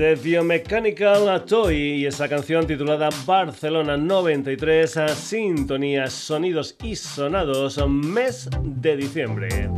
de 0.00 0.14
Biomechanical 0.14 1.44
Toy 1.44 1.76
y 1.76 2.06
esa 2.06 2.26
canción 2.26 2.66
titulada 2.66 3.10
Barcelona 3.26 3.98
93 3.98 4.96
a 4.96 5.08
Sintonías, 5.08 6.14
Sonidos 6.14 6.74
y 6.82 6.96
Sonados, 6.96 7.78
mes 7.86 8.48
de 8.62 8.96
diciembre. 8.96 9.68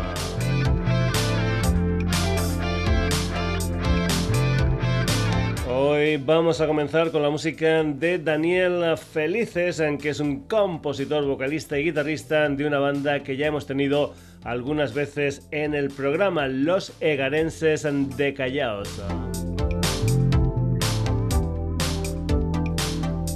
Hoy 6.02 6.16
vamos 6.16 6.60
a 6.60 6.66
comenzar 6.66 7.12
con 7.12 7.22
la 7.22 7.30
música 7.30 7.84
de 7.84 8.18
Daniel 8.18 8.96
Felices, 8.96 9.80
que 10.00 10.08
es 10.08 10.18
un 10.18 10.48
compositor, 10.48 11.24
vocalista 11.24 11.78
y 11.78 11.84
guitarrista 11.84 12.48
de 12.48 12.66
una 12.66 12.80
banda 12.80 13.20
que 13.20 13.36
ya 13.36 13.46
hemos 13.46 13.66
tenido 13.66 14.12
algunas 14.42 14.94
veces 14.94 15.46
en 15.52 15.74
el 15.74 15.90
programa, 15.90 16.48
Los 16.48 16.92
Egarenses 17.00 17.86
de 18.16 18.34
Callaos. 18.34 19.00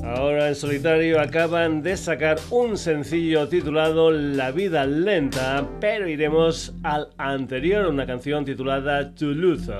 Ahora 0.03 0.49
en 0.49 0.57
solitario 0.57 1.21
acaban 1.21 1.85
de 1.85 1.97
sacar 1.97 2.39
un 2.51 2.77
sencillo 2.77 3.47
titulado 3.49 4.11
La 4.11 4.51
vida 4.51 4.87
lenta, 4.87 5.65
pero 5.81 6.09
iremos 6.09 6.75
al 6.83 7.11
anterior, 7.17 7.87
una 7.87 8.07
canción 8.07 8.45
titulada 8.45 9.15
Toulouse. 9.15 9.71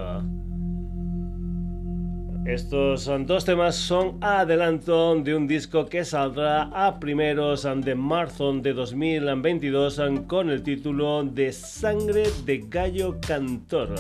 Estos 2.47 3.11
dos 3.27 3.45
temas 3.45 3.75
son 3.75 4.19
adelanto 4.23 5.17
de 5.17 5.35
un 5.35 5.49
disco 5.49 5.87
que 5.87 6.05
saldrá 6.05 6.71
a 6.73 7.01
primeros 7.01 7.67
de 7.79 7.95
marzo 7.97 8.53
de 8.53 8.73
2022 8.73 10.01
con 10.29 10.51
el 10.51 10.63
título 10.63 11.25
de 11.25 11.53
Sangre 11.53 12.29
de 12.45 12.65
Gallo 12.69 13.19
Cantor. 13.21 13.97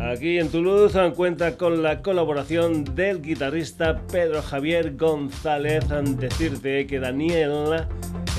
Aquí 0.00 0.40
en 0.40 0.48
Toulouse 0.48 0.98
cuenta 1.14 1.56
con 1.56 1.84
la 1.84 2.02
colaboración 2.02 2.84
del 2.96 3.22
guitarrista 3.22 4.02
Pedro 4.10 4.42
Javier 4.42 4.96
González. 4.96 5.84
Decirte 6.18 6.88
que 6.88 6.98
Daniel 6.98 7.86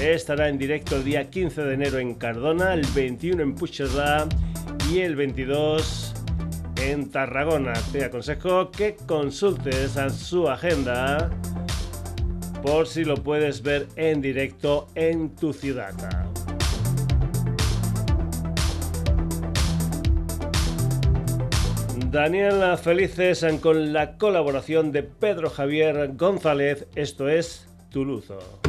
estará 0.02 0.50
en 0.50 0.58
directo 0.58 0.98
el 0.98 1.06
día 1.06 1.30
15 1.30 1.62
de 1.62 1.74
enero 1.76 2.00
en 2.00 2.14
Cardona, 2.16 2.74
el 2.74 2.86
21 2.94 3.42
en 3.42 3.56
Puigcerdá 3.56 4.28
y 4.92 5.00
el 5.00 5.16
22 5.16 6.21
en 6.84 7.10
Tarragona. 7.10 7.74
Te 7.92 8.06
aconsejo 8.06 8.72
que 8.72 8.96
consultes 9.08 9.98
a 9.98 10.10
su 10.10 10.50
agenda 10.50 11.30
por 12.62 12.88
si 12.88 13.04
lo 13.04 13.16
puedes 13.16 13.62
ver 13.62 13.88
en 13.96 14.22
directo 14.22 14.88
en 14.96 15.36
tu 15.36 15.54
ciudad. 15.54 15.94
Daniela 22.12 22.76
Felices 22.78 23.46
con 23.62 23.94
la 23.94 24.18
colaboración 24.18 24.92
de 24.92 25.04
Pedro 25.04 25.50
Javier 25.50 26.12
González, 26.16 26.88
esto 26.96 27.30
es 27.30 27.70
Tuluzo. 27.90 28.62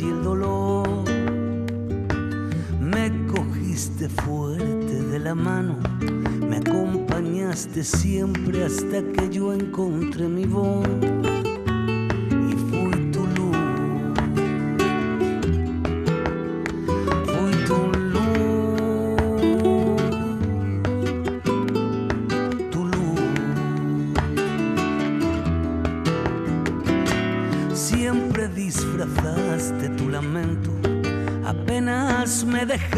Y 0.00 0.04
el 0.04 0.22
dolor. 0.22 0.86
Me 2.80 3.10
cogiste 3.26 4.08
fuerte 4.08 5.02
de 5.10 5.18
la 5.18 5.34
mano, 5.34 5.78
me 6.48 6.58
acompañaste 6.58 7.82
siempre 7.82 8.64
hasta 8.64 9.02
que 9.02 9.28
yo 9.30 9.52
encontré 9.52 10.28
mi 10.28 10.44
voz. 10.44 11.25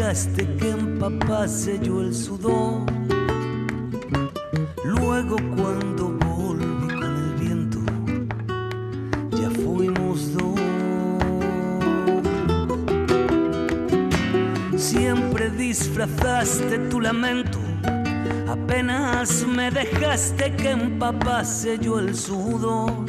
Dejaste 0.09 0.47
que 0.57 0.71
empapase 0.71 1.79
yo 1.83 2.01
el 2.01 2.15
sudor. 2.15 2.81
Luego 4.83 5.35
cuando 5.55 6.17
volví 6.25 6.87
con 6.95 7.13
el 7.15 7.33
viento, 7.35 7.79
ya 9.39 9.51
fuimos 9.51 10.33
dos. 10.33 10.59
Siempre 14.81 15.51
disfrazaste 15.51 16.79
tu 16.89 17.01
lamento, 17.01 17.59
apenas 18.47 19.45
me 19.45 19.69
dejaste 19.69 20.55
que 20.55 20.71
empapase 20.71 21.77
yo 21.77 21.99
el 21.99 22.15
sudor. 22.15 23.08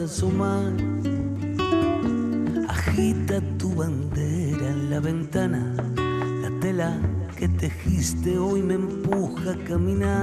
A 0.00 0.04
asomar. 0.04 0.72
Agita 2.68 3.40
tu 3.58 3.74
bandera 3.74 4.68
en 4.68 4.90
la 4.90 5.00
ventana. 5.00 5.74
La 6.42 6.50
tela 6.60 6.98
que 7.36 7.48
tejiste 7.48 8.38
hoy 8.38 8.62
me 8.62 8.74
empuja 8.74 9.52
a 9.52 9.64
caminar. 9.64 10.19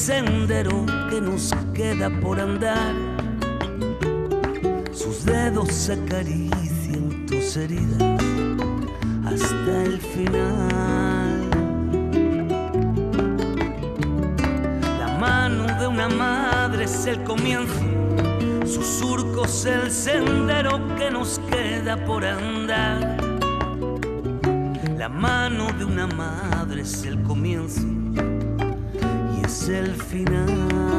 Sendero 0.00 0.86
que 1.10 1.20
nos 1.20 1.54
queda 1.74 2.08
por 2.22 2.40
andar. 2.40 2.94
Sus 4.92 5.26
dedos 5.26 5.90
acarician 5.90 7.26
tus 7.26 7.56
heridas 7.58 8.22
hasta 9.26 9.82
el 9.82 10.00
final. 10.00 11.50
La 14.98 15.18
mano 15.18 15.66
de 15.78 15.86
una 15.86 16.08
madre 16.08 16.84
es 16.84 17.04
el 17.04 17.22
comienzo. 17.24 17.84
Sus 18.64 18.86
surcos 18.86 19.66
el 19.66 19.90
sendero 19.90 20.80
que 20.96 21.10
nos 21.10 21.38
queda 21.50 22.02
por 22.06 22.24
andar 22.24 23.18
la 24.96 25.08
mano 25.08 25.72
de 25.78 25.84
una 25.86 26.06
madre 26.06 26.82
es 26.82 27.04
el 27.04 27.22
comienzo 27.22 27.99
es 29.50 29.68
el 29.68 29.96
final. 29.96 30.89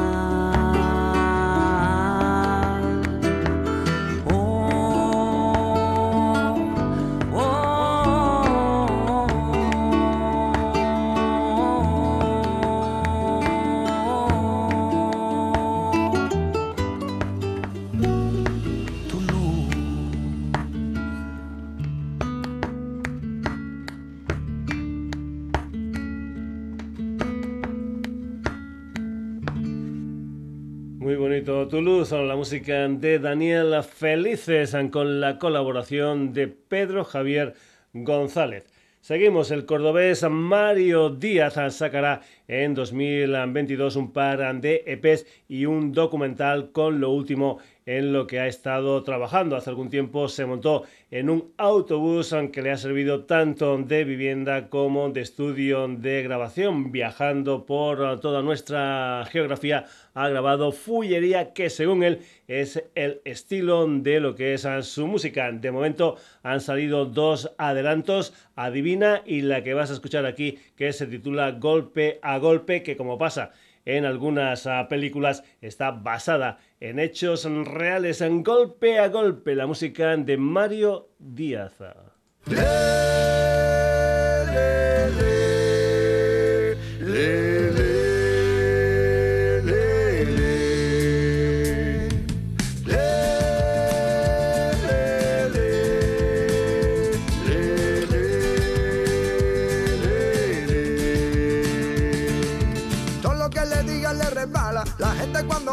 Son 32.04 32.26
la 32.26 32.36
música 32.36 32.88
de 32.88 33.18
Daniel 33.18 33.82
Felices 33.82 34.76
con 34.90 35.20
la 35.20 35.38
colaboración 35.38 36.32
de 36.32 36.48
Pedro 36.48 37.04
Javier 37.04 37.54
González. 37.92 38.64
Seguimos, 39.00 39.50
el 39.50 39.66
cordobés 39.66 40.22
Mario 40.28 41.10
Díaz 41.10 41.54
sacará 41.74 42.20
en 42.48 42.74
2022 42.74 43.96
un 43.96 44.12
par 44.12 44.60
de 44.60 44.82
EPs 44.86 45.26
y 45.48 45.66
un 45.66 45.92
documental 45.92 46.72
con 46.72 47.00
lo 47.00 47.10
último 47.10 47.58
en 47.86 48.12
lo 48.12 48.26
que 48.26 48.40
ha 48.40 48.46
estado 48.46 49.02
trabajando. 49.02 49.56
Hace 49.56 49.70
algún 49.70 49.90
tiempo 49.90 50.28
se 50.28 50.46
montó 50.46 50.84
en 51.10 51.30
un 51.30 51.52
autobús 51.56 52.34
que 52.52 52.62
le 52.62 52.70
ha 52.70 52.76
servido 52.76 53.24
tanto 53.24 53.76
de 53.78 54.04
vivienda 54.04 54.68
como 54.68 55.10
de 55.10 55.20
estudio 55.20 55.88
de 55.88 56.22
grabación. 56.22 56.92
Viajando 56.92 57.66
por 57.66 58.20
toda 58.20 58.42
nuestra 58.42 59.24
geografía 59.30 59.86
ha 60.14 60.28
grabado 60.28 60.72
Fullería 60.72 61.52
que 61.52 61.70
según 61.70 62.02
él 62.02 62.20
es 62.46 62.82
el 62.94 63.20
estilo 63.24 63.86
de 63.86 64.20
lo 64.20 64.34
que 64.34 64.54
es 64.54 64.66
su 64.82 65.06
música. 65.06 65.50
De 65.50 65.70
momento 65.70 66.16
han 66.42 66.60
salido 66.60 67.06
dos 67.06 67.52
adelantos, 67.58 68.34
Adivina 68.54 69.22
y 69.24 69.42
la 69.42 69.62
que 69.62 69.74
vas 69.74 69.90
a 69.90 69.94
escuchar 69.94 70.26
aquí 70.26 70.58
que 70.76 70.92
se 70.92 71.06
titula 71.06 71.52
Golpe 71.52 72.18
a 72.22 72.38
Golpe 72.38 72.82
que 72.82 72.96
como 72.96 73.18
pasa 73.18 73.52
en 73.84 74.04
algunas 74.04 74.66
ah, 74.66 74.86
películas 74.88 75.44
está 75.60 75.90
basada 75.90 76.58
en 76.80 76.98
hechos 76.98 77.44
reales, 77.44 78.20
en 78.20 78.42
golpe 78.42 78.98
a 78.98 79.08
golpe, 79.08 79.54
la 79.54 79.66
música 79.66 80.16
de 80.16 80.36
Mario 80.36 81.10
Díaz. 81.18 81.74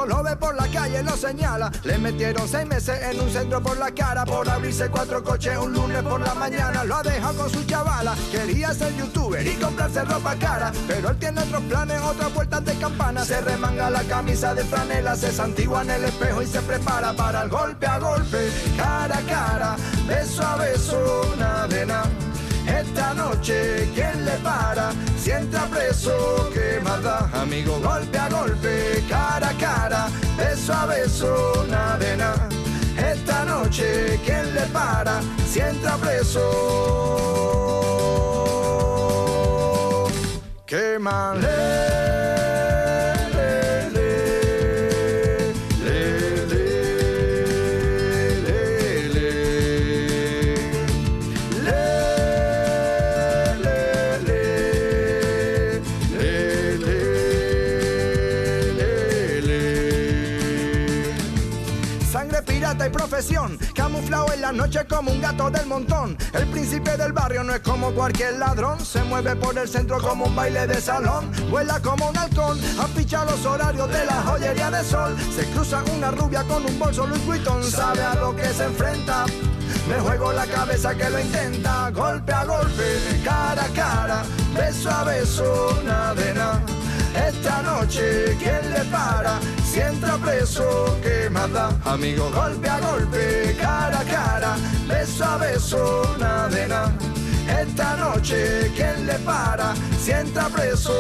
Lo 0.05 1.17
señala. 1.17 1.71
Le 1.83 1.97
metieron 1.97 2.47
seis 2.47 2.67
meses 2.67 2.99
en 3.01 3.19
un 3.19 3.29
centro 3.29 3.61
por 3.61 3.77
la 3.77 3.91
cara 3.91 4.25
por 4.25 4.49
abrirse 4.49 4.89
cuatro 4.89 5.23
coches 5.23 5.57
un 5.57 5.73
lunes 5.73 6.01
por 6.03 6.19
la 6.21 6.33
mañana. 6.33 6.83
Lo 6.83 6.95
ha 6.95 7.03
dejado 7.03 7.35
con 7.35 7.49
su 7.49 7.63
chavala. 7.65 8.15
Quería 8.31 8.73
ser 8.73 8.95
youtuber 8.95 9.45
y 9.45 9.55
comprarse 9.55 10.03
ropa 10.05 10.35
cara. 10.35 10.71
Pero 10.87 11.09
él 11.09 11.17
tiene 11.17 11.41
otros 11.41 11.63
planes, 11.63 12.01
otras 12.01 12.33
vueltas 12.33 12.65
de 12.65 12.73
campana. 12.75 13.25
Se 13.25 13.41
remanga 13.41 13.89
la 13.89 14.03
camisa 14.03 14.53
de 14.53 14.63
franela, 14.63 15.15
se 15.15 15.31
santigua 15.31 15.81
en 15.83 15.91
el 15.91 16.03
espejo 16.05 16.41
y 16.41 16.47
se 16.47 16.61
prepara 16.61 17.13
para 17.13 17.43
el 17.43 17.49
golpe 17.49 17.85
a 17.85 17.99
golpe, 17.99 18.49
cara 18.77 19.17
a 19.17 19.21
cara, 19.21 19.75
beso 20.07 20.43
a 20.45 20.55
beso, 20.55 21.35
nada 21.37 21.85
nada. 21.85 22.28
Esta 22.77 23.13
noche, 23.13 23.89
¿quién 23.93 24.25
le 24.25 24.37
para? 24.43 24.91
Si 25.17 25.31
entra 25.31 25.65
preso, 25.65 26.49
¿qué 26.53 26.79
mata? 26.83 27.29
Amigo, 27.33 27.79
golpe 27.79 28.17
a 28.17 28.29
golpe, 28.29 29.03
cara 29.09 29.49
a 29.49 29.53
cara, 29.57 30.07
beso 30.37 30.73
a 30.73 30.85
beso, 30.85 31.65
nada. 31.69 31.99
Esta 32.97 33.45
noche, 33.45 34.19
¿quién 34.25 34.53
le 34.53 34.61
para? 34.67 35.21
Si 35.51 35.59
entra 35.59 35.95
preso. 35.97 36.45
Qué. 40.65 40.99
Camuflado 63.75 64.31
en 64.33 64.41
la 64.41 64.53
noche 64.53 64.79
como 64.87 65.11
un 65.11 65.19
gato 65.19 65.49
del 65.49 65.65
montón. 65.65 66.17
El 66.31 66.47
príncipe 66.47 66.95
del 66.95 67.11
barrio 67.11 67.43
no 67.43 67.53
es 67.53 67.59
como 67.59 67.91
cualquier 67.91 68.37
ladrón, 68.37 68.79
se 68.79 69.03
mueve 69.03 69.35
por 69.35 69.57
el 69.57 69.67
centro 69.67 69.99
como 69.99 70.25
un 70.25 70.35
baile 70.35 70.65
de 70.67 70.79
salón, 70.79 71.29
vuela 71.49 71.81
como 71.81 72.09
un 72.09 72.17
halcón, 72.17 72.57
apicha 72.79 73.25
los 73.25 73.45
horarios 73.45 73.91
de 73.91 74.05
la 74.05 74.21
joyería 74.23 74.71
de 74.71 74.83
sol. 74.85 75.17
Se 75.35 75.43
cruza 75.51 75.83
una 75.97 76.11
rubia 76.11 76.43
con 76.43 76.65
un 76.65 76.79
bolso 76.79 77.05
Louis 77.07 77.25
Vuitton, 77.25 77.61
sabe 77.61 78.01
a 78.01 78.15
lo 78.15 78.33
que 78.33 78.47
se 78.53 78.63
enfrenta. 78.63 79.25
Me 79.89 79.99
juego 79.99 80.31
la 80.31 80.45
cabeza 80.45 80.95
que 80.95 81.09
lo 81.09 81.19
intenta, 81.19 81.91
golpe 81.91 82.31
a 82.31 82.45
golpe, 82.45 83.21
cara 83.25 83.65
a 83.65 83.73
cara, 83.73 84.23
beso 84.55 84.89
a 84.89 85.03
beso, 85.03 85.77
nada 85.83 86.15
de. 86.15 86.29
Esta 87.27 87.61
noche, 87.63 88.37
¿quién 88.39 88.71
le 88.71 88.85
para? 88.85 89.39
Si 89.71 89.79
entra 89.79 90.17
preso, 90.17 90.97
¿qué 91.03 91.29
manda? 91.29 91.69
Amigo, 91.85 92.31
golpe 92.31 92.67
a 92.67 92.79
golpe, 92.79 93.55
cara 93.61 93.99
a 93.99 94.03
cara, 94.03 94.55
beso 94.87 95.23
a 95.23 95.37
beso, 95.37 96.15
nada 96.19 96.49
de 96.49 96.67
nada. 96.67 96.91
Esta 97.61 97.95
noche, 97.97 98.71
¿quién 98.75 99.05
le 99.05 99.19
para? 99.19 99.75
Si 99.99 100.09
entra 100.11 100.49
preso. 100.49 100.95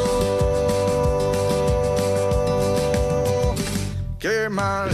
¿Qué 4.19 4.49
mal 4.49 4.89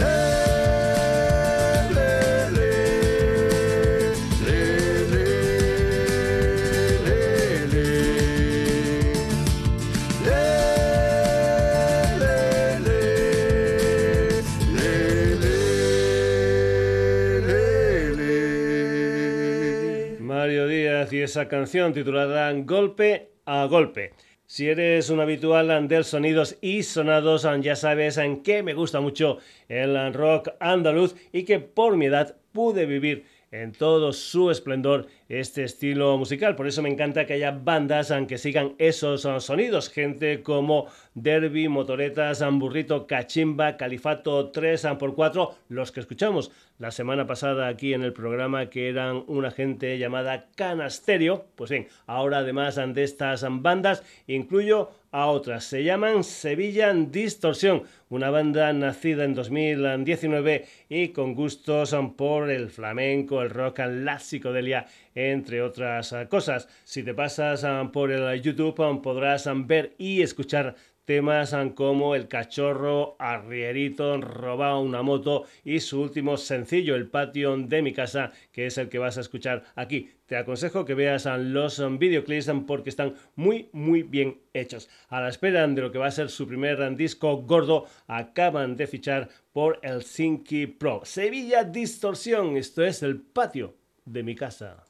esa 21.36 21.48
canción 21.48 21.92
titulada 21.92 22.50
Golpe 22.64 23.28
a 23.44 23.66
Golpe. 23.66 24.14
Si 24.46 24.70
eres 24.70 25.10
un 25.10 25.20
habitual 25.20 25.86
del 25.86 26.04
sonidos 26.04 26.56
y 26.62 26.82
sonados, 26.82 27.46
ya 27.60 27.76
sabes 27.76 28.16
en 28.16 28.42
qué 28.42 28.62
me 28.62 28.72
gusta 28.72 29.00
mucho 29.00 29.36
el 29.68 30.14
rock 30.14 30.48
andaluz 30.60 31.14
y 31.32 31.44
que 31.44 31.60
por 31.60 31.98
mi 31.98 32.06
edad 32.06 32.36
pude 32.52 32.86
vivir 32.86 33.26
en 33.50 33.72
todo 33.72 34.12
su 34.12 34.50
esplendor 34.50 35.08
este 35.28 35.64
estilo 35.64 36.16
musical. 36.16 36.56
Por 36.56 36.66
eso 36.66 36.80
me 36.80 36.88
encanta 36.88 37.26
que 37.26 37.34
haya 37.34 37.50
bandas 37.50 38.12
que 38.26 38.38
sigan 38.38 38.74
esos 38.78 39.22
sonidos. 39.44 39.90
Gente 39.90 40.42
como 40.42 40.86
Derby, 41.14 41.68
Motoretas, 41.68 42.42
Burrito, 42.52 43.06
Cachimba, 43.06 43.76
Califato 43.76 44.52
3x4, 44.52 45.54
los 45.68 45.92
que 45.92 46.00
escuchamos 46.00 46.50
la 46.78 46.90
semana 46.90 47.26
pasada 47.26 47.68
aquí 47.68 47.94
en 47.94 48.02
el 48.02 48.12
programa 48.12 48.68
que 48.68 48.88
eran 48.88 49.24
una 49.26 49.50
gente 49.50 49.98
llamada 49.98 50.48
Canasterio. 50.56 51.46
Pues 51.54 51.70
bien, 51.70 51.88
ahora 52.06 52.38
además 52.38 52.76
de 52.76 53.02
estas 53.02 53.46
bandas 53.48 54.02
incluyo 54.26 54.90
a 55.10 55.26
otras. 55.26 55.64
Se 55.64 55.82
llaman 55.82 56.24
Sevilla 56.24 56.92
Distorsión, 56.92 57.84
una 58.10 58.28
banda 58.30 58.72
nacida 58.72 59.24
en 59.24 59.34
2019 59.34 60.66
y 60.90 61.08
con 61.08 61.34
gustos 61.34 61.96
por 62.16 62.50
el 62.50 62.68
flamenco, 62.68 63.40
el 63.40 63.50
rock, 63.50 63.80
la 63.88 64.18
psicodelia, 64.18 64.86
entre 65.14 65.62
otras 65.62 66.14
cosas. 66.28 66.68
Si 66.84 67.02
te 67.02 67.14
pasas 67.14 67.64
por 67.92 68.12
el 68.12 68.42
YouTube 68.42 69.00
podrás 69.02 69.48
ver 69.66 69.94
y 69.96 70.20
escuchar 70.20 70.74
temas 71.06 71.56
como 71.74 72.14
El 72.14 72.28
cachorro, 72.28 73.16
Arrierito, 73.18 74.20
Robado 74.20 74.80
una 74.80 75.02
moto 75.02 75.44
y 75.64 75.80
su 75.80 76.02
último 76.02 76.36
sencillo, 76.36 76.94
El 76.94 77.08
patio 77.08 77.56
de 77.56 77.80
mi 77.80 77.94
casa, 77.94 78.32
que 78.52 78.66
es 78.66 78.76
el 78.76 78.90
que 78.90 78.98
vas 78.98 79.16
a 79.16 79.22
escuchar 79.22 79.64
aquí. 79.74 80.10
Te 80.26 80.36
aconsejo 80.36 80.84
que 80.84 80.94
veas 80.94 81.24
los 81.24 81.80
videoclips 81.98 82.50
porque 82.66 82.90
están 82.90 83.14
muy, 83.36 83.70
muy 83.72 84.02
bien 84.02 84.40
hechos. 84.52 84.90
A 85.08 85.20
la 85.20 85.28
espera 85.28 85.66
de 85.66 85.80
lo 85.80 85.92
que 85.92 85.98
va 85.98 86.08
a 86.08 86.10
ser 86.10 86.28
su 86.28 86.46
primer 86.46 86.96
disco 86.96 87.36
gordo, 87.42 87.86
acaban 88.08 88.76
de 88.76 88.88
fichar 88.88 89.28
por 89.52 89.78
el 89.82 90.02
Sinky 90.02 90.66
Pro. 90.66 91.02
Sevilla 91.04 91.62
Distorsión, 91.62 92.56
esto 92.56 92.84
es 92.84 93.02
el 93.02 93.20
patio 93.20 93.76
de 94.04 94.22
mi 94.24 94.34
casa. 94.34 94.84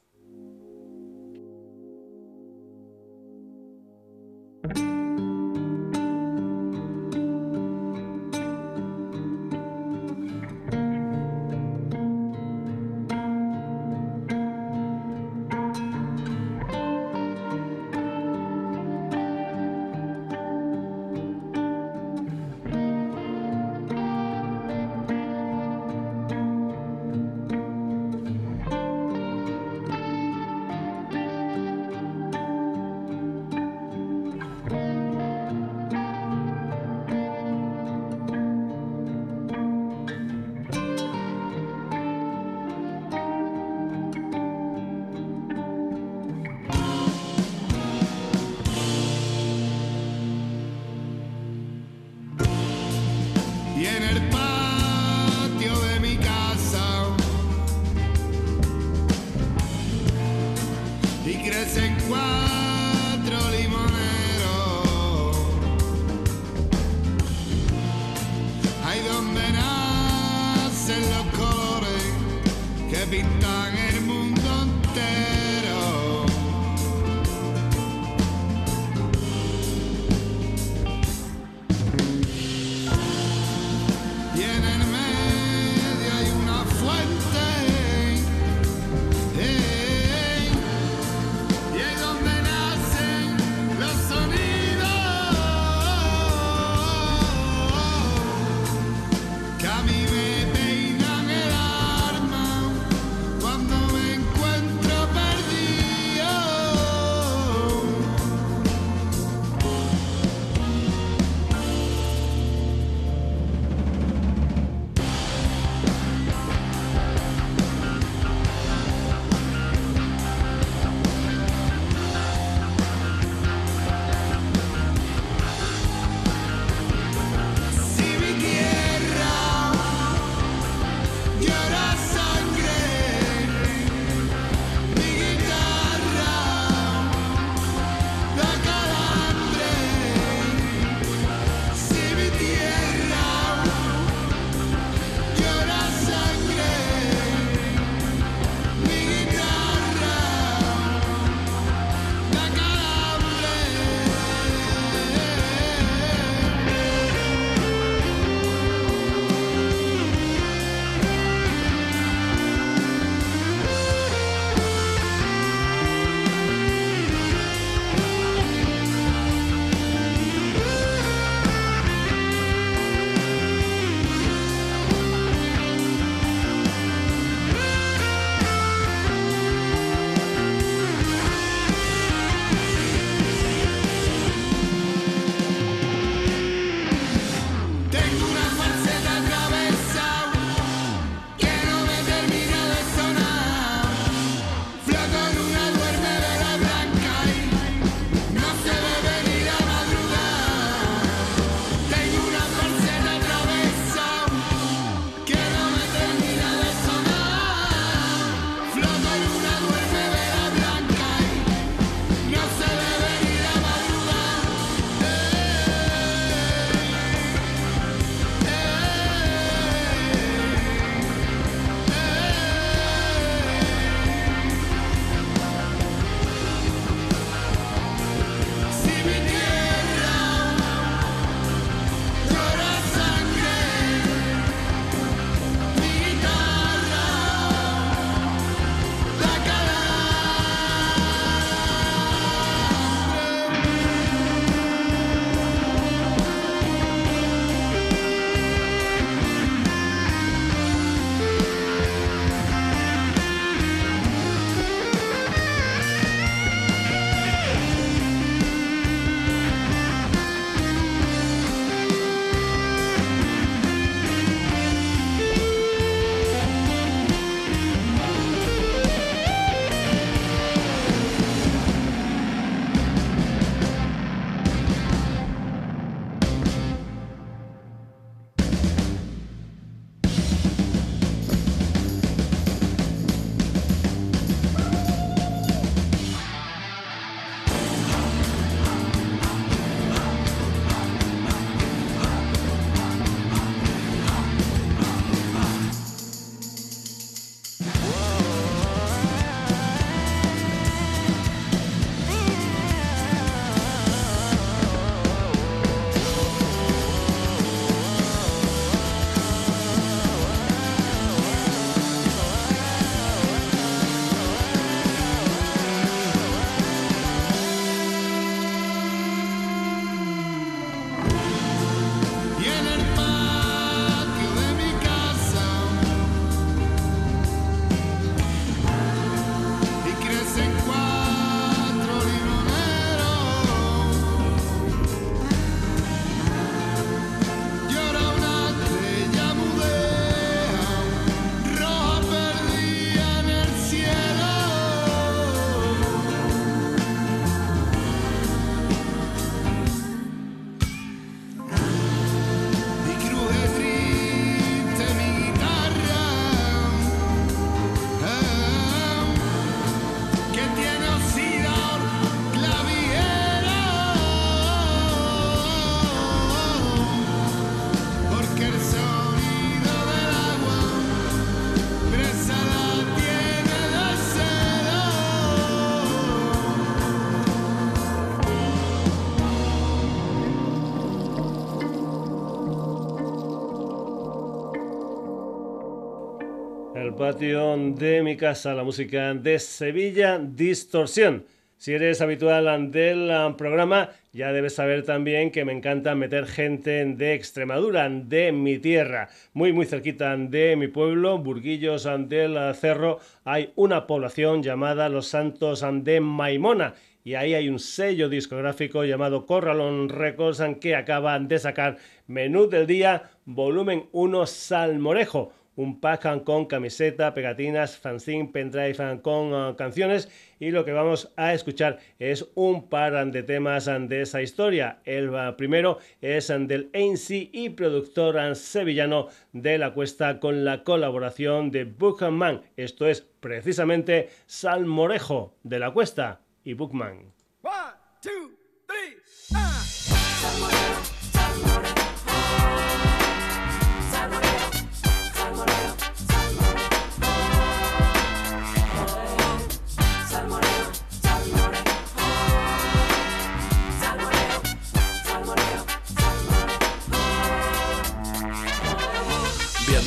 Patio 386.97 387.55
de 387.75 388.01
mi 388.01 388.17
casa, 388.17 388.55
la 388.55 388.63
música 388.63 389.13
de 389.13 389.37
Sevilla 389.37 390.17
Distorsión. 390.17 391.25
Si 391.55 391.73
eres 391.73 392.01
habitual 392.01 392.71
del 392.71 393.35
programa, 393.35 393.91
ya 394.13 394.31
debes 394.31 394.55
saber 394.55 394.83
también 394.83 395.29
que 395.29 395.45
me 395.45 395.53
encanta 395.53 395.93
meter 395.93 396.25
gente 396.25 396.85
de 396.85 397.13
Extremadura, 397.13 397.87
de 397.87 398.31
mi 398.31 398.57
tierra, 398.57 399.09
muy 399.33 399.53
muy 399.53 399.67
cerquita 399.67 400.17
de 400.17 400.55
mi 400.55 400.69
pueblo, 400.69 401.19
Burguillos 401.19 401.87
del 402.07 402.55
Cerro, 402.55 402.99
hay 403.23 403.51
una 403.55 403.85
población 403.85 404.41
llamada 404.41 404.89
Los 404.89 405.07
Santos 405.07 405.63
de 405.83 405.99
Maimona. 405.99 406.73
Y 407.03 407.15
ahí 407.15 407.35
hay 407.35 407.47
un 407.47 407.59
sello 407.59 408.09
discográfico 408.09 408.83
llamado 408.83 409.25
Corralón 409.25 409.87
Records 409.87 410.43
que 410.59 410.75
acaban 410.75 411.27
de 411.29 411.39
sacar 411.39 411.77
Menú 412.07 412.49
del 412.49 412.67
Día, 412.67 413.11
volumen 413.23 413.85
1 413.93 414.25
Salmorejo 414.25 415.31
un 415.57 415.81
pack 415.81 416.23
con 416.23 416.45
camiseta, 416.45 417.13
pegatinas, 417.13 417.77
fanzine, 417.77 418.29
pendrive 418.31 419.01
con 419.01 419.33
uh, 419.33 419.55
canciones 419.55 420.09
y 420.39 420.51
lo 420.51 420.63
que 420.63 420.71
vamos 420.71 421.11
a 421.17 421.33
escuchar 421.33 421.79
es 421.99 422.25
un 422.35 422.69
par 422.69 423.11
de 423.11 423.23
temas 423.23 423.65
de 423.65 424.01
esa 424.01 424.21
historia. 424.21 424.79
El 424.85 425.09
uh, 425.09 425.35
primero 425.35 425.79
es 425.99 426.27
del 426.27 426.69
ANC 426.73 427.09
y 427.09 427.49
productor 427.49 428.35
sevillano 428.35 429.07
de 429.33 429.57
la 429.57 429.73
cuesta 429.73 430.19
con 430.19 430.45
la 430.45 430.63
colaboración 430.63 431.51
de 431.51 431.65
Bookman. 431.65 432.41
Esto 432.55 432.87
es 432.87 433.01
precisamente 433.01 434.09
Salmorejo 434.27 435.35
de 435.43 435.59
la 435.59 435.71
cuesta 435.71 436.21
y 436.43 436.53
Bookman. 436.53 437.11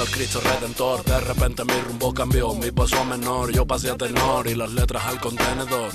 El 0.02 0.10
Cristo 0.10 0.40
Redentor. 0.40 1.04
De 1.04 1.20
repente 1.20 1.64
mi 1.64 1.80
rumbo 1.86 2.12
cambió, 2.14 2.54
mi 2.54 2.70
paso 2.70 2.98
a 3.00 3.04
menor, 3.04 3.52
yo 3.52 3.66
pasé 3.66 3.90
a 3.90 3.96
tenor 3.96 4.46
y 4.46 4.54
las 4.54 4.72
letras 4.72 5.04
al 5.04 5.20
contenedor. 5.20 5.90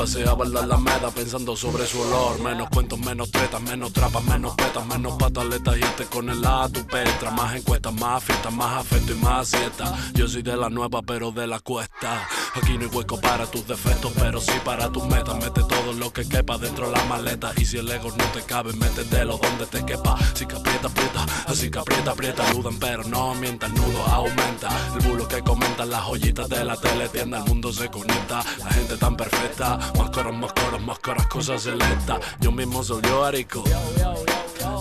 Pasé 0.00 0.26
a 0.26 0.32
bailar 0.32 0.66
la 0.66 0.78
meda 0.78 1.10
pensando 1.10 1.54
sobre 1.54 1.84
su 1.86 2.00
olor. 2.00 2.40
Menos 2.40 2.70
cuentos, 2.70 2.98
menos 2.98 3.30
tretas, 3.30 3.60
menos 3.60 3.92
trapas, 3.92 4.24
menos 4.24 4.54
petas, 4.54 4.86
menos 4.86 5.12
pataletas 5.18 5.76
y 5.76 5.82
este 5.82 6.06
con 6.06 6.30
el 6.30 6.42
A 6.42 6.70
tu 6.70 6.86
petra. 6.86 7.30
Más 7.32 7.54
encuestas, 7.54 7.92
más 7.92 8.24
fiestas, 8.24 8.50
más 8.50 8.78
afecto 8.78 9.12
y 9.12 9.16
más 9.16 9.48
siesta. 9.48 9.94
Yo 10.14 10.26
soy 10.26 10.40
de 10.40 10.56
la 10.56 10.70
nueva, 10.70 11.02
pero 11.02 11.32
de 11.32 11.46
la 11.46 11.60
cuesta. 11.60 12.26
Aquí 12.54 12.78
no 12.78 12.84
hay 12.84 12.90
hueco 12.90 13.20
para 13.20 13.44
tus 13.44 13.66
defectos, 13.66 14.10
pero 14.18 14.40
sí 14.40 14.54
para 14.64 14.90
tus 14.90 15.04
metas. 15.04 15.36
Mete 15.36 15.60
todo 15.68 15.92
lo 15.92 16.10
que 16.10 16.26
quepa 16.26 16.56
dentro 16.56 16.86
de 16.86 16.96
la 16.96 17.04
maleta. 17.04 17.52
Y 17.58 17.66
si 17.66 17.76
el 17.76 17.90
ego 17.90 18.08
no 18.08 18.24
te 18.32 18.40
cabe, 18.40 18.72
métetelo 18.72 19.36
donde 19.36 19.66
te 19.66 19.84
quepa. 19.84 20.16
Si 20.32 20.46
que 20.46 20.56
aprieta, 20.56 20.88
aprieta, 20.88 21.26
así 21.46 21.70
que 21.70 21.78
aprieta, 21.78 22.12
aprieta. 22.12 22.50
Dudan, 22.54 22.78
pero 22.78 23.04
no 23.04 23.34
mienta, 23.34 23.66
el 23.66 23.74
nudo 23.74 24.02
aumenta. 24.06 24.70
El 24.94 25.06
bulo 25.06 25.28
que 25.28 25.42
comentan 25.42 25.90
las 25.90 26.04
joyitas 26.04 26.48
de 26.48 26.64
la 26.64 26.78
tele 26.78 27.06
tienda, 27.10 27.36
el 27.36 27.44
mundo 27.44 27.70
se 27.70 27.90
conecta. 27.90 28.42
La 28.56 28.70
gente 28.70 28.96
tan 28.96 29.14
perfecta 29.14 29.89
más 29.98 30.10
caras, 30.10 30.34
más 30.34 30.52
caras, 30.52 30.80
más 30.80 30.98
caras, 30.98 31.26
cosas 31.26 31.62
selectas. 31.62 32.20
Yo 32.40 32.52
mismo 32.52 32.82
soy 32.82 33.02
yo, 33.02 33.24
Arico. 33.24 33.64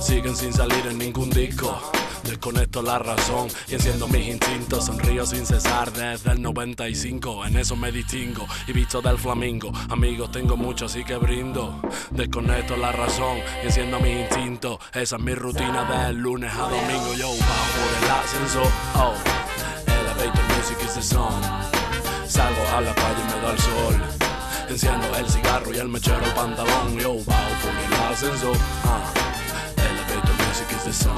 Siguen 0.01 0.35
sin 0.35 0.53
salir 0.53 0.85
en 0.87 0.97
ningún 0.97 1.29
disco. 1.29 1.79
Desconecto 2.23 2.81
la 2.81 2.99
razón 2.99 3.47
y 3.67 3.75
enciendo 3.75 4.07
mis 4.07 4.27
instintos. 4.27 4.85
Sonrío 4.85 5.25
sin 5.25 5.45
cesar 5.45 5.91
desde 5.91 6.31
el 6.31 6.41
95. 6.41 7.45
En 7.45 7.57
eso 7.57 7.75
me 7.75 7.91
distingo 7.91 8.45
y 8.67 8.73
visto 8.73 9.01
del 9.01 9.17
flamingo. 9.17 9.71
Amigos 9.89 10.31
tengo 10.31 10.55
muchos, 10.55 10.91
así 10.91 11.03
que 11.03 11.15
brindo. 11.15 11.81
Desconecto 12.11 12.77
la 12.77 12.91
razón 12.91 13.39
y 13.63 13.67
enciendo 13.67 13.99
mis 13.99 14.19
instintos. 14.21 14.77
Esa 14.93 15.15
es 15.15 15.21
mi 15.21 15.33
rutina 15.33 15.85
del 15.85 16.17
lunes 16.17 16.53
a 16.53 16.69
domingo. 16.69 17.13
Yo 17.15 17.29
bajo 17.29 17.65
por 17.75 18.03
el 18.03 18.11
ascensor. 18.11 18.67
Oh, 18.95 19.13
elevator 19.87 20.43
music 20.55 20.77
is 20.85 20.93
the 20.93 21.01
song. 21.01 21.41
Salgo 22.27 22.61
a 22.75 22.81
la 22.81 22.93
calle 22.93 23.21
y 23.21 23.35
me 23.35 23.41
da 23.41 23.51
el 23.51 23.59
sol. 23.59 24.28
El 24.69 24.77
cigarro 24.77 25.73
y 25.73 25.77
el 25.77 25.89
mechero 25.89 26.23
pantalón. 26.35 26.95
Yo 26.95 27.15
bajo 27.25 27.49
por 27.63 27.71
el 27.71 28.11
ascensor. 28.11 28.55
Uh, 28.55 29.81
elevator 29.81 30.35
music 30.45 30.67
is 30.77 30.83
the 30.83 30.93
song. 30.93 31.15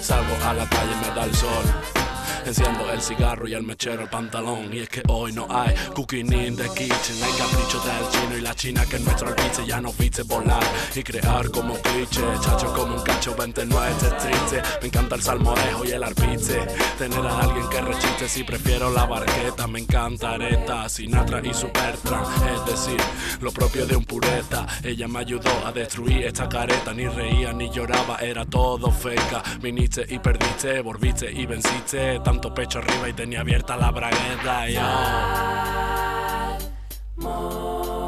Salgo 0.00 0.32
a 0.46 0.54
la 0.54 0.68
calle 0.68 0.92
y 0.92 1.04
me 1.04 1.14
da 1.16 1.24
el 1.24 1.34
sol. 1.34 2.03
Enciendo 2.46 2.92
el 2.92 3.00
cigarro 3.00 3.48
y 3.48 3.54
el 3.54 3.62
mechero 3.62 4.02
el 4.02 4.08
pantalón. 4.10 4.72
Y 4.72 4.80
es 4.80 4.88
que 4.90 5.02
hoy 5.08 5.32
no 5.32 5.46
hay 5.48 5.74
cooking 5.94 6.30
in 6.32 6.56
the 6.56 6.68
kitchen. 6.74 7.16
Hay 7.22 7.32
capricho 7.38 7.80
del 7.80 8.08
chino 8.10 8.36
y 8.36 8.40
la 8.42 8.54
china 8.54 8.84
que 8.84 8.98
nuestro 8.98 9.28
alpice 9.28 9.66
ya 9.66 9.80
no 9.80 9.92
viste 9.94 10.22
volar 10.24 10.62
y 10.94 11.02
crear 11.02 11.50
como 11.50 11.74
cliché. 11.74 12.22
Chacho 12.42 12.72
como 12.74 12.96
un 12.96 13.02
cacho 13.02 13.34
29 13.34 13.92
es 13.92 14.18
triste. 14.18 14.62
Me 14.82 14.88
encanta 14.88 15.14
el 15.16 15.22
salmorejo 15.22 15.84
y 15.86 15.92
el 15.92 16.02
arpice. 16.02 16.66
Tener 16.98 17.26
a 17.26 17.38
alguien 17.40 17.66
que 17.70 17.80
rechiste 17.80 18.28
si 18.28 18.44
prefiero 18.44 18.90
la 18.90 19.06
barqueta. 19.06 19.66
Me 19.66 19.78
encanta 19.78 20.32
Areta, 20.32 20.86
Sinatra 20.88 21.40
y 21.42 21.54
Supertramp. 21.54 22.28
Es 22.54 22.66
decir, 22.66 23.00
lo 23.40 23.52
propio 23.52 23.86
de 23.86 23.96
un 23.96 24.04
pureta. 24.04 24.66
Ella 24.82 25.08
me 25.08 25.20
ayudó 25.20 25.50
a 25.66 25.72
destruir 25.72 26.26
esta 26.26 26.46
careta. 26.46 26.92
Ni 26.92 27.08
reía 27.08 27.54
ni 27.54 27.70
lloraba, 27.70 28.18
era 28.18 28.44
todo 28.44 28.90
feca. 28.90 29.42
Viniste 29.62 30.04
y 30.08 30.18
perdiste, 30.18 30.82
volviste 30.82 31.32
y 31.32 31.46
venciste 31.46 32.20
tanto 32.34 32.52
pecho 32.52 32.80
arriba 32.80 33.08
y 33.08 33.12
tenía 33.12 33.40
abierta 33.40 33.76
la 33.76 33.92
bragueta. 33.92 34.68
Yo. 34.68 34.80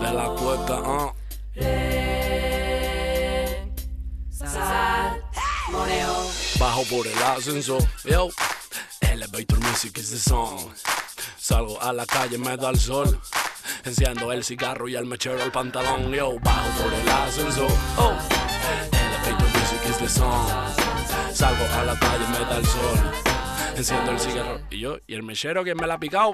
De 0.00 0.12
la 0.12 0.28
cuesta, 0.36 0.80
uh. 0.80 1.12
Bajo 6.58 6.82
por 6.84 7.06
el 7.06 7.22
ascensor, 7.22 7.84
yo. 8.04 8.28
Elevator 9.00 9.60
music 9.60 9.98
is 9.98 10.10
the 10.10 10.18
song. 10.18 10.72
Salgo 11.38 11.80
a 11.80 11.92
la 11.92 12.04
calle, 12.04 12.36
me 12.36 12.56
da 12.56 12.70
el 12.70 12.80
sol. 12.80 13.20
Enciendo 13.84 14.32
el 14.32 14.42
cigarro 14.42 14.88
y 14.88 14.96
el 14.96 15.06
mechero 15.06 15.40
el 15.40 15.52
pantalón, 15.52 16.10
yo. 16.10 16.36
Bajo 16.40 16.68
por 16.82 16.92
el 16.92 17.08
ascensor, 17.08 17.70
oh. 17.98 18.16
Elevator 18.90 19.48
music 19.54 19.88
is 19.88 19.98
the 19.98 20.08
song. 20.08 20.48
Salgo 21.32 21.64
a 21.64 21.84
la 21.84 21.96
calle, 21.96 22.26
me 22.32 22.38
da 22.40 22.56
el 22.56 22.66
sol. 22.66 23.35
Enciendo 23.76 24.10
el 24.10 24.18
cigarro. 24.18 24.60
Y 24.70 24.80
yo, 24.80 24.96
y 25.06 25.14
el 25.14 25.22
mechero, 25.22 25.62
¿quién 25.62 25.76
me 25.76 25.86
la 25.86 25.94
ha 25.94 26.00
picado? 26.00 26.32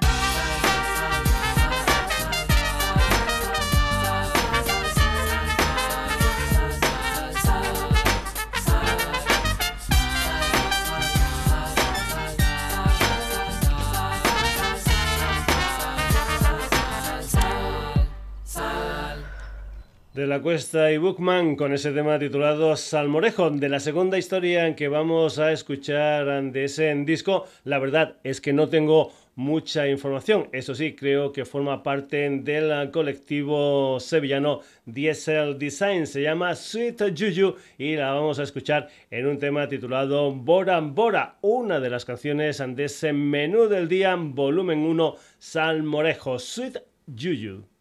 De 20.13 20.27
la 20.27 20.41
Cuesta 20.41 20.91
y 20.91 20.97
Bookman 20.97 21.55
con 21.55 21.73
ese 21.73 21.91
tema 21.91 22.19
titulado 22.19 22.75
Salmorejo. 22.75 23.49
De 23.49 23.67
la 23.67 23.79
segunda 23.79 24.19
historia 24.19 24.67
en 24.67 24.75
que 24.75 24.87
vamos 24.87 25.39
a 25.39 25.51
escuchar 25.51 26.51
de 26.51 26.65
ese 26.65 26.93
disco, 27.03 27.45
la 27.63 27.79
verdad 27.79 28.17
es 28.23 28.39
que 28.39 28.53
no 28.53 28.69
tengo 28.69 29.11
mucha 29.35 29.87
información. 29.87 30.49
Eso 30.51 30.75
sí, 30.75 30.93
creo 30.93 31.31
que 31.31 31.45
forma 31.45 31.81
parte 31.81 32.29
del 32.29 32.91
colectivo 32.91 33.99
sevillano 33.99 34.61
Diesel 34.85 35.57
Design. 35.57 36.05
Se 36.05 36.21
llama 36.21 36.53
Sweet 36.53 37.17
Juju 37.17 37.55
y 37.79 37.95
la 37.95 38.13
vamos 38.13 38.37
a 38.37 38.43
escuchar 38.43 38.89
en 39.09 39.25
un 39.25 39.39
tema 39.39 39.67
titulado 39.67 40.31
Bora 40.31 40.79
Bora, 40.79 41.37
una 41.41 41.79
de 41.79 41.89
las 41.89 42.05
canciones 42.05 42.61
de 42.63 42.83
ese 42.83 43.13
menú 43.13 43.67
del 43.67 43.87
día, 43.87 44.15
volumen 44.15 44.79
1, 44.79 45.15
Salmorejo, 45.39 46.37
Sweet 46.37 46.77
Juju. 47.07 47.72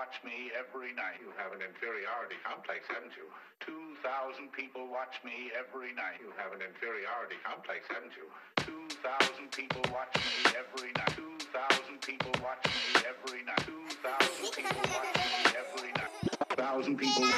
Watch 0.00 0.16
me 0.24 0.48
every 0.56 0.96
night. 0.96 1.20
You 1.20 1.28
have 1.36 1.52
an 1.52 1.60
inferiority 1.60 2.40
complex, 2.40 2.88
haven't 2.88 3.12
you? 3.20 3.28
2,000 3.68 4.48
people 4.48 4.88
watch 4.88 5.20
me 5.28 5.52
every 5.52 5.92
night. 5.92 6.16
You 6.24 6.32
have 6.40 6.56
an 6.56 6.64
inferiority 6.64 7.36
complex, 7.44 7.84
haven't 7.92 8.16
you? 8.16 8.24
2,000 8.64 9.52
people 9.52 9.84
watch 9.92 10.16
me 10.16 10.56
every 10.56 10.88
night. 10.96 11.12
2,000 11.20 12.00
people 12.00 12.32
watch 12.40 12.64
me 12.64 12.80
every 13.12 13.44
night. 13.44 13.60
2,000 13.68 14.48
people 14.56 14.80
watch 14.88 15.12
me 15.20 15.52
every 15.52 15.92
night. 15.92 16.12
1,000 16.56 16.96
people. 16.96 17.28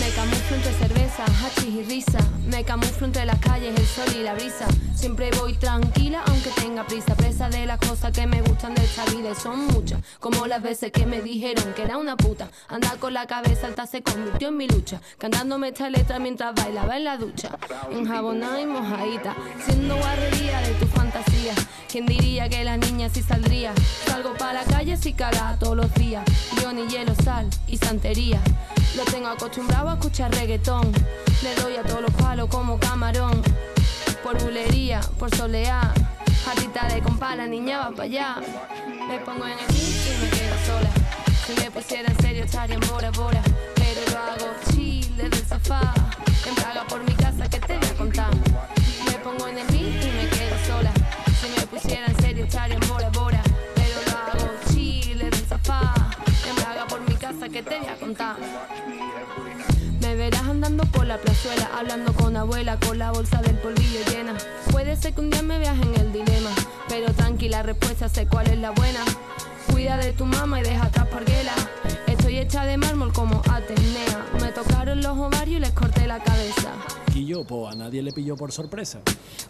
Me 0.00 0.08
camuflo 0.16 0.56
entre 0.56 0.72
cerveza 0.80 0.91
pizza, 1.12 1.24
hachis 1.24 1.74
y 1.74 1.82
risa. 1.84 2.18
Me 2.46 2.64
camuflo 2.64 3.06
entre 3.06 3.24
las 3.24 3.38
calles, 3.38 3.78
el 3.78 3.86
sol 3.86 4.06
y 4.16 4.22
la 4.22 4.34
brisa. 4.34 4.66
Siempre 4.94 5.30
voy 5.38 5.54
tranquila, 5.54 6.22
aunque 6.26 6.50
tenga 6.50 6.86
prisa. 6.86 7.14
Presa 7.14 7.48
de 7.48 7.66
las 7.66 7.78
cosas 7.78 8.12
que 8.12 8.26
me 8.26 8.40
gustan 8.42 8.74
de 8.74 8.84
esta 8.84 9.04
vida 9.06 9.30
y 9.30 9.34
son 9.34 9.66
muchas. 9.66 10.00
Como 10.20 10.46
las 10.46 10.62
veces 10.62 10.92
que 10.92 11.06
me 11.06 11.20
dijeron 11.20 11.72
que 11.74 11.82
era 11.82 11.96
una 11.96 12.16
puta. 12.16 12.48
Andar 12.68 12.98
con 12.98 13.12
la 13.12 13.26
cabeza 13.26 13.66
alta 13.66 13.86
se 13.86 14.02
convirtió 14.02 14.48
en 14.48 14.56
mi 14.56 14.68
lucha. 14.68 15.00
Cantándome 15.18 15.68
esta 15.68 15.90
letra 15.90 16.18
mientras 16.18 16.54
bailaba 16.54 16.96
en 16.96 17.04
la 17.04 17.16
ducha. 17.16 17.58
Enjabonada 17.90 18.60
y 18.60 18.66
mojadita, 18.66 19.34
siendo 19.64 19.96
guarrería 19.96 20.60
de 20.60 20.74
tu 20.74 20.86
fantasía. 20.86 21.54
¿Quién 21.90 22.06
diría 22.06 22.48
que 22.48 22.64
la 22.64 22.76
niña 22.76 23.08
sí 23.08 23.22
saldría? 23.22 23.74
Salgo 24.06 24.34
para 24.34 24.54
la 24.54 24.64
calle 24.64 24.96
si 24.96 25.12
caga 25.12 25.56
todos 25.58 25.76
los 25.76 25.92
días. 25.94 26.24
Yo 26.60 26.72
ni 26.72 26.86
hielo, 26.86 27.14
sal 27.22 27.48
y 27.66 27.76
santería. 27.76 28.40
Lo 28.96 29.04
tengo 29.04 29.28
acostumbrado 29.28 29.88
a 29.88 29.94
escuchar 29.94 30.30
reggaetón. 30.34 30.92
Le 31.42 31.54
doy 31.62 31.76
a 31.76 31.82
todos 31.82 32.02
los 32.02 32.10
palos 32.12 32.48
como 32.48 32.78
camarón. 32.78 33.42
Por 34.22 34.40
bulería, 34.42 35.00
por 35.18 35.34
soleá. 35.34 35.94
Jarrita 36.44 36.86
de 36.88 37.00
compa, 37.00 37.34
la 37.34 37.46
niña 37.46 37.78
va 37.78 37.90
para 37.90 38.02
allá. 38.02 38.36
Me 39.08 39.18
pongo 39.20 39.46
en 39.46 39.58
el 39.58 39.66
beat 39.66 40.06
y 40.06 40.22
me 40.22 40.28
quedo 40.30 40.56
sola. 40.66 40.90
Si 41.46 41.54
me 41.54 41.70
pusiera 41.70 42.10
en 42.10 42.20
serio 42.20 42.44
estaría 42.44 42.74
en 42.74 42.80
Bora 42.80 43.10
Bora. 43.12 43.42
Pero 43.76 44.00
lo 44.12 44.18
hago 44.18 44.54
chill 44.70 45.16
desde 45.16 45.36
el 45.36 45.48
sofá. 45.48 45.94
En 46.46 46.54
Praga 46.54 46.84
por 46.86 47.02
mi 47.02 47.14
casa 47.14 47.48
que 47.48 47.60
te 47.60 47.78
voy 47.78 47.86
a 47.86 47.94
contar. 47.94 48.30
Me 49.06 49.12
pongo 49.24 49.48
en 49.48 49.58
el 49.58 49.66
beat 49.68 50.04
y 50.04 50.10
me 50.10 50.28
quedo 50.28 50.56
sola. 50.66 50.92
Si 51.40 51.48
me 51.58 51.66
pusiera 51.66 52.06
en 52.08 52.16
serio 52.20 52.44
estaría 52.44 52.76
en 52.76 52.88
Bora 52.88 53.08
Bora. 53.08 53.42
Pero 53.74 54.00
lo 54.06 54.18
hago 54.18 54.54
chill 54.68 55.18
desde 55.18 55.28
el 55.28 55.48
sofá. 55.48 55.94
En 56.48 56.56
Praga 56.56 56.86
por 56.86 57.00
mi 57.08 57.14
casa 57.14 57.48
que 57.48 57.62
te 57.62 57.78
voy 57.78 57.88
a 57.88 57.96
contar. 57.96 58.36
Por 60.92 61.06
la 61.06 61.18
plazuela, 61.18 61.68
hablando 61.76 62.12
con 62.12 62.36
abuela, 62.36 62.78
con 62.78 62.98
la 62.98 63.10
bolsa 63.12 63.40
del 63.42 63.56
polvillo 63.56 64.00
llena. 64.10 64.36
Puede 64.70 64.96
ser 64.96 65.14
que 65.14 65.20
un 65.20 65.30
día 65.30 65.42
me 65.42 65.58
veas 65.58 65.78
en 65.80 65.94
el 65.94 66.12
dilema, 66.12 66.50
pero 66.88 67.12
tranquila, 67.12 67.62
respuesta 67.62 68.08
sé 68.08 68.26
cuál 68.26 68.46
es 68.48 68.58
la 68.58 68.70
buena. 68.70 69.00
Cuida 69.70 69.96
de 69.96 70.12
tu 70.12 70.26
mamá 70.26 70.60
y 70.60 70.62
deja 70.62 70.86
atrás 70.86 71.06
parguela. 71.08 71.54
Estoy 72.06 72.38
hecha 72.38 72.64
de 72.64 72.76
mármol 72.76 73.12
como 73.12 73.42
Atenea. 73.50 74.26
Me 74.40 74.52
tocaron 74.52 75.00
los 75.00 75.16
ovarios 75.16 75.56
y 75.56 75.60
les 75.60 75.72
corté 75.72 76.06
la 76.06 76.22
cabeza. 76.22 76.70
Y 77.14 77.26
yo, 77.26 77.44
po, 77.44 77.68
a 77.68 77.74
nadie 77.74 78.02
le 78.02 78.12
pilló 78.12 78.36
por 78.36 78.52
sorpresa. 78.52 79.00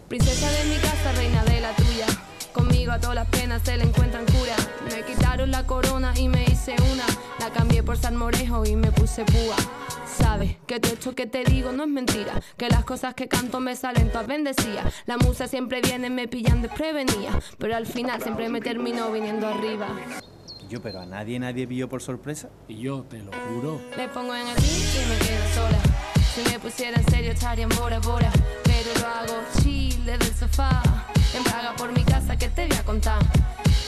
Princesa 0.07 0.49
de 0.49 0.65
mi 0.65 0.75
casa, 0.77 1.11
reina 1.13 1.43
de 1.43 1.61
la 1.61 1.75
tuya. 1.75 2.05
Conmigo 2.53 2.91
a 2.91 2.99
todas 2.99 3.15
las 3.15 3.27
penas 3.27 3.61
se 3.63 3.77
le 3.77 3.83
encuentran 3.83 4.25
cura. 4.25 4.55
Me 4.89 5.03
quitaron 5.03 5.51
la 5.51 5.65
corona 5.65 6.13
y 6.15 6.29
me 6.29 6.43
hice 6.43 6.75
una. 6.91 7.05
La 7.39 7.49
cambié 7.51 7.83
por 7.83 7.97
salmorejo 7.97 8.65
y 8.65 8.75
me 8.75 8.91
puse 8.91 9.25
púa. 9.25 9.55
Sabes 10.05 10.57
que 10.67 10.79
todo 10.79 10.93
esto 10.93 11.15
que 11.15 11.25
te 11.25 11.43
digo 11.43 11.71
no 11.71 11.83
es 11.83 11.89
mentira. 11.89 12.39
Que 12.57 12.69
las 12.69 12.85
cosas 12.85 13.15
que 13.15 13.27
canto 13.27 13.59
me 13.59 13.75
salen 13.75 14.11
todas 14.11 14.27
bendecidas. 14.27 14.93
La 15.05 15.17
musa 15.17 15.47
siempre 15.47 15.81
viene, 15.81 16.09
me 16.09 16.27
pillan 16.27 16.61
desprevenida. 16.61 17.39
Pero 17.57 17.75
al 17.75 17.87
final 17.87 18.21
siempre 18.21 18.47
me 18.49 18.61
termino 18.61 19.11
viniendo 19.11 19.47
arriba. 19.47 19.87
Yo, 20.69 20.81
pero 20.81 21.01
a 21.01 21.05
nadie, 21.05 21.39
nadie 21.39 21.67
pilló 21.67 21.89
por 21.89 22.01
sorpresa. 22.01 22.49
Y 22.67 22.77
yo, 22.77 23.03
te 23.09 23.19
lo 23.19 23.31
juro. 23.31 23.81
Me 23.97 24.07
pongo 24.07 24.35
en 24.35 24.47
el 24.47 24.57
y 24.57 25.09
me 25.09 25.17
quedo 25.17 25.53
sola. 25.55 25.79
Si 26.33 26.41
me 26.51 26.59
pusiera 26.59 26.99
en 26.99 27.09
serio 27.09 27.31
estaría 27.31 27.63
en 27.63 27.69
Bora 27.69 27.99
Bora. 27.99 28.31
Pero 28.63 28.99
lo 28.99 29.07
hago 29.07 29.43
chill 29.61 30.05
desde 30.05 30.25
el 30.25 30.35
sofá. 30.35 30.81
En 31.35 31.43
Praga 31.43 31.73
por 31.75 31.91
mi 31.91 32.03
casa 32.03 32.35
que 32.37 32.47
te 32.49 32.67
voy 32.67 32.77
a 32.77 32.83
contar. 32.83 33.19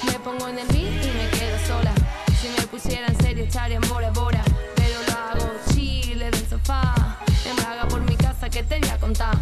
Me 0.06 0.14
pongo 0.20 0.48
en 0.48 0.58
el 0.58 0.68
beat 0.68 1.06
y 1.06 1.12
me 1.12 1.30
quedo 1.30 1.58
sola. 1.68 1.94
Si 2.42 2.48
me 2.50 2.66
pusiera 2.68 3.08
en 3.08 3.18
serio 3.22 3.44
estaría 3.44 3.78
en 3.78 3.88
Bora 3.88 4.10
Bora. 4.12 4.44
Pero 4.76 5.00
lo 5.08 5.14
hago 5.14 5.54
chill 5.72 6.20
desde 6.20 6.40
el 6.40 6.50
sofá. 6.50 7.20
En 7.48 7.56
Praga 7.56 7.88
por 7.88 8.02
mi 8.02 8.16
casa 8.16 8.50
que 8.50 8.64
te 8.64 8.80
voy 8.80 8.90
a 8.90 8.98
contar. 8.98 9.36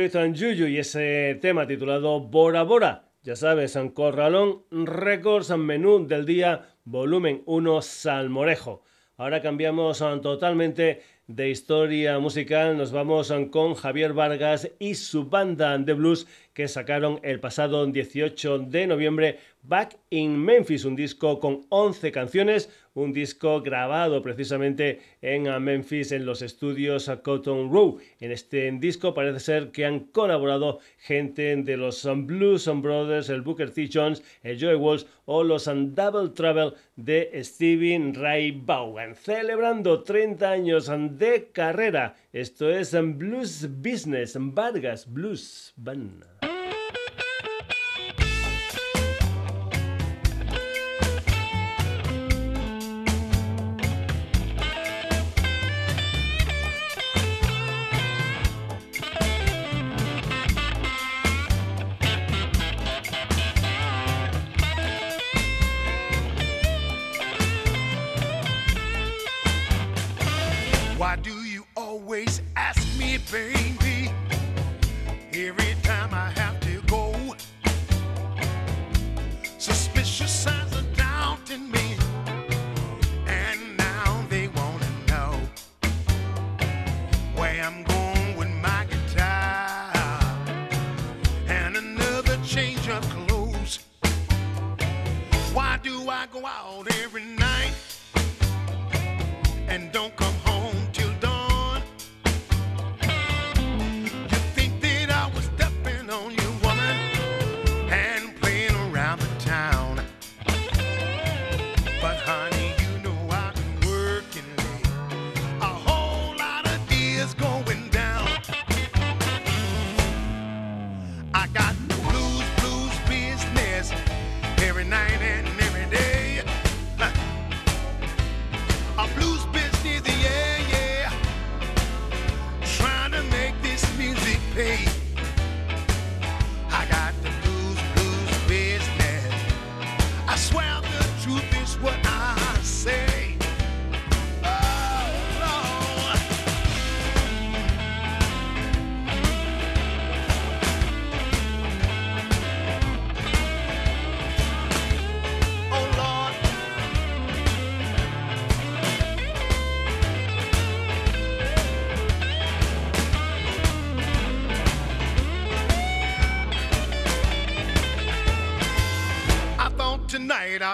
Y 0.00 0.78
ese 0.78 1.36
tema 1.42 1.66
titulado 1.66 2.20
Bora 2.20 2.62
Bora. 2.62 3.10
Ya 3.24 3.34
sabes, 3.34 3.74
en 3.74 3.88
Corralón 3.88 4.62
Records, 4.70 5.50
menú 5.58 6.06
del 6.06 6.24
día, 6.24 6.68
volumen 6.84 7.42
1, 7.46 7.82
Salmorejo. 7.82 8.84
Ahora 9.16 9.42
cambiamos 9.42 10.00
ah, 10.00 10.20
totalmente 10.22 11.02
de 11.26 11.50
historia 11.50 12.20
musical. 12.20 12.78
Nos 12.78 12.92
vamos 12.92 13.32
ah, 13.32 13.40
con 13.50 13.74
Javier 13.74 14.12
Vargas 14.12 14.70
y 14.78 14.94
su 14.94 15.24
banda 15.24 15.76
de 15.76 15.92
blues 15.94 16.28
que 16.54 16.68
sacaron 16.68 17.18
el 17.24 17.40
pasado 17.40 17.84
18 17.84 18.60
de 18.60 18.86
noviembre 18.86 19.40
Back 19.68 19.98
in 20.08 20.42
Memphis, 20.42 20.86
un 20.86 20.96
disco 20.96 21.38
con 21.38 21.66
11 21.68 22.10
canciones, 22.10 22.70
un 22.94 23.12
disco 23.12 23.60
grabado 23.60 24.22
precisamente 24.22 25.00
en 25.20 25.46
ah, 25.46 25.60
Memphis 25.60 26.10
en 26.12 26.24
los 26.24 26.40
estudios 26.40 27.10
ah, 27.10 27.20
Cotton 27.20 27.70
Row. 27.70 27.98
En 28.18 28.32
este 28.32 28.72
disco 28.72 29.12
parece 29.12 29.40
ser 29.40 29.70
que 29.70 29.84
han 29.84 30.00
colaborado 30.00 30.78
gente 30.96 31.54
de 31.54 31.76
los 31.76 32.06
ah, 32.06 32.14
Blues 32.16 32.66
Brothers, 32.80 33.28
el 33.28 33.42
Booker 33.42 33.70
T. 33.70 33.90
Jones, 33.92 34.22
el 34.42 34.58
Joey 34.58 34.76
Walsh 34.76 35.04
o 35.26 35.44
los 35.44 35.66
Double 35.66 36.30
Trouble 36.30 36.72
de 36.96 37.30
Steven 37.44 38.14
Ray 38.14 38.52
Vaughan. 38.52 39.14
Celebrando 39.16 40.02
30 40.02 40.50
años 40.50 40.90
de 41.18 41.50
carrera. 41.52 42.16
Esto 42.32 42.70
es 42.70 42.96
Blues 43.18 43.68
Business, 43.82 44.34
Vargas 44.40 45.12
Blues 45.12 45.74
Band. 45.76 46.47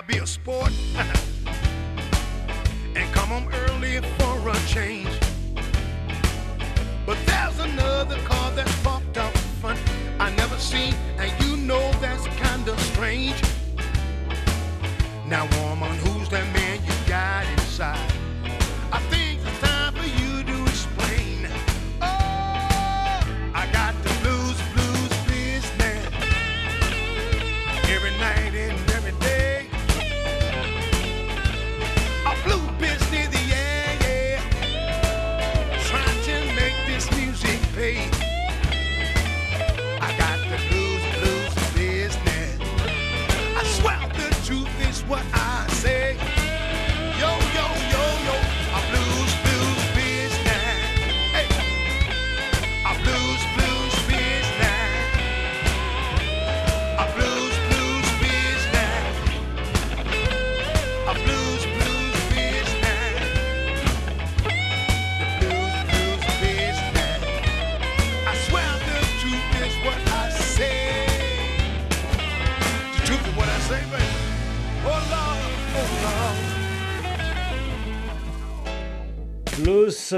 Be 0.07 0.19
a 0.19 0.27
sport 0.27 0.71
and 2.97 3.15
come 3.15 3.29
home 3.29 3.49
early 3.53 4.01
for 4.19 4.49
a 4.49 4.55
change. 4.67 5.09
But 7.07 7.19
there's 7.27 7.59
another 7.59 8.19
car 8.25 8.51
that's 8.53 8.83
parked 8.83 9.17
out 9.17 9.37
front 9.61 9.79
I 10.19 10.35
never 10.37 10.59
seen, 10.59 10.95
and 11.19 11.31
you 11.45 11.57
know 11.57 11.91
that's 12.01 12.27
kinda 12.37 12.79
strange. 12.93 13.41
Now, 15.27 15.49
woman, 15.59 15.91
who's 15.99 16.14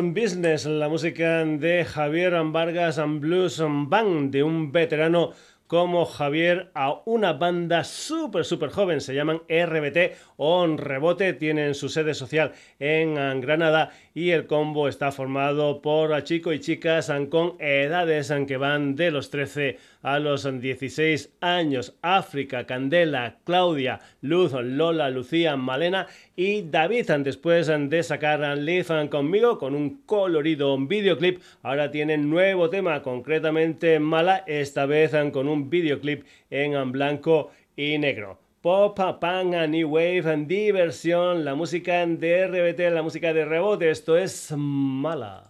Business, 0.02 0.66
la 0.66 0.88
música 0.88 1.44
de 1.44 1.84
Javier 1.84 2.34
Vargas 2.44 2.98
and 2.98 3.20
Blues 3.20 3.62
Band, 3.62 4.30
de 4.30 4.42
un 4.42 4.70
veterano 4.70 5.32
como 5.66 6.04
Javier 6.04 6.70
a 6.74 7.00
una 7.06 7.32
banda 7.32 7.82
súper, 7.82 8.44
súper 8.44 8.70
joven. 8.70 9.00
Se 9.00 9.14
llaman 9.14 9.42
RBT 9.48 10.16
On 10.36 10.78
Rebote. 10.78 11.32
Tienen 11.32 11.74
su 11.74 11.88
sede 11.88 12.14
social 12.14 12.52
en 12.78 13.40
Granada 13.40 13.90
y 14.16 14.30
el 14.30 14.46
combo 14.46 14.88
está 14.88 15.12
formado 15.12 15.82
por 15.82 16.24
chicos 16.24 16.54
y 16.54 16.60
chicas 16.60 17.12
con 17.28 17.60
edades 17.60 18.32
que 18.48 18.56
van 18.56 18.96
de 18.96 19.10
los 19.10 19.28
13 19.28 19.76
a 20.00 20.18
los 20.18 20.48
16 20.58 21.34
años. 21.42 21.94
África, 22.00 22.64
Candela, 22.64 23.36
Claudia, 23.44 24.00
Luz, 24.22 24.52
Lola, 24.52 25.10
Lucía, 25.10 25.58
Malena 25.58 26.06
y 26.34 26.62
David. 26.62 27.10
Después 27.18 27.66
de 27.66 28.02
sacar 28.02 28.56
Live 28.56 29.10
conmigo 29.10 29.58
con 29.58 29.74
un 29.74 29.98
colorido 30.06 30.78
videoclip, 30.78 31.42
ahora 31.62 31.90
tienen 31.90 32.30
nuevo 32.30 32.70
tema, 32.70 33.02
concretamente 33.02 34.00
Mala, 34.00 34.44
esta 34.46 34.86
vez 34.86 35.12
con 35.30 35.46
un 35.46 35.68
videoclip 35.68 36.24
en 36.48 36.90
blanco 36.90 37.50
y 37.76 37.98
negro. 37.98 38.45
Pop, 38.66 38.98
Punk, 39.20 39.54
New 39.68 39.88
Wave, 39.90 40.44
diversión, 40.44 41.44
la 41.44 41.54
música 41.54 42.04
de 42.04 42.48
RBT, 42.48 42.92
la 42.92 43.00
música 43.00 43.32
de 43.32 43.44
rebote, 43.44 43.90
esto 43.90 44.16
es 44.16 44.52
Mala. 44.56 45.44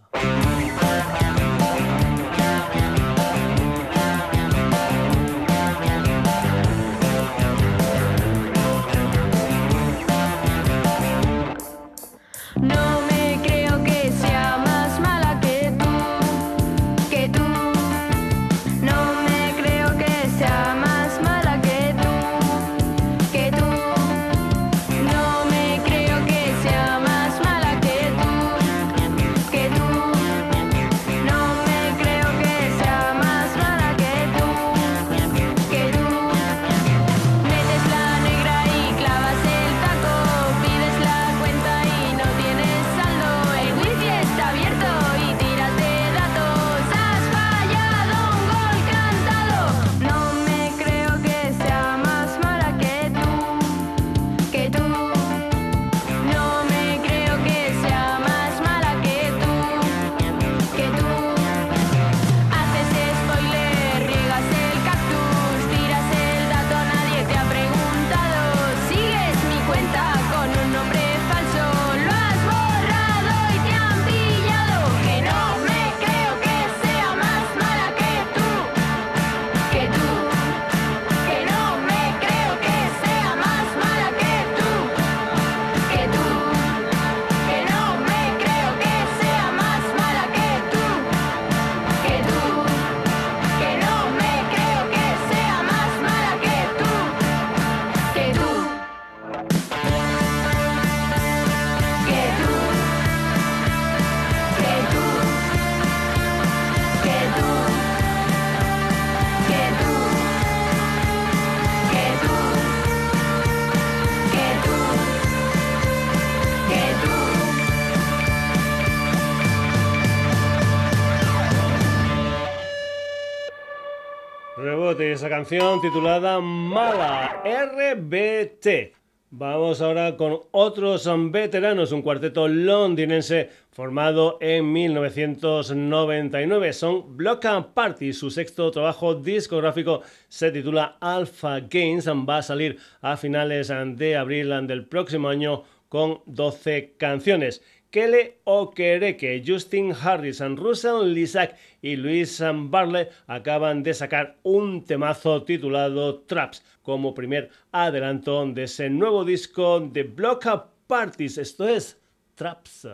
Titulada 125.49 126.41
Mala, 126.41 127.41
RBT. 127.45 128.93
Vamos 129.31 129.81
ahora 129.81 130.17
con 130.17 130.41
otros 130.51 131.09
veteranos, 131.31 131.93
un 131.93 132.03
cuarteto 132.03 132.49
londinense 132.49 133.51
formado 133.71 134.39
en 134.41 134.73
1999. 134.73 136.73
Son 136.73 137.17
Block 137.17 137.45
and 137.45 137.67
Party, 137.75 138.13
su 138.13 138.29
sexto 138.31 138.73
trabajo 138.73 139.15
discográfico 139.15 140.03
se 140.29 140.51
titula 140.51 140.97
Alpha 141.01 141.61
Games, 141.61 142.09
va 142.09 142.39
a 142.39 142.43
salir 142.43 142.79
a 143.01 143.17
finales 143.17 143.73
de 143.95 144.17
abril 144.17 144.67
del 144.67 144.89
próximo 144.89 145.29
año 145.29 145.63
con 145.89 146.23
12 146.27 146.97
canciones. 146.99 147.63
Kele 147.97 148.41
Okereke, 148.45 149.43
Justin 149.43 149.91
Harrison, 149.91 150.55
Russell 150.59 151.15
Lisak 151.15 151.57
y 151.81 151.97
Luis 151.97 152.43
Barley 152.69 153.09
acaban 153.27 153.83
de 153.83 153.95
sacar 153.95 154.37
un 154.43 154.85
temazo 154.85 155.45
titulado 155.45 156.21
Traps 156.27 156.63
como 156.83 157.15
primer 157.15 157.49
adelanto 157.73 158.45
de 158.53 158.65
ese 158.65 158.91
nuevo 158.91 159.25
disco 159.25 159.81
de 159.81 160.03
Block 160.03 160.45
Parties. 160.87 161.39
Esto 161.39 161.67
es 161.67 161.99
Traps. 162.35 162.87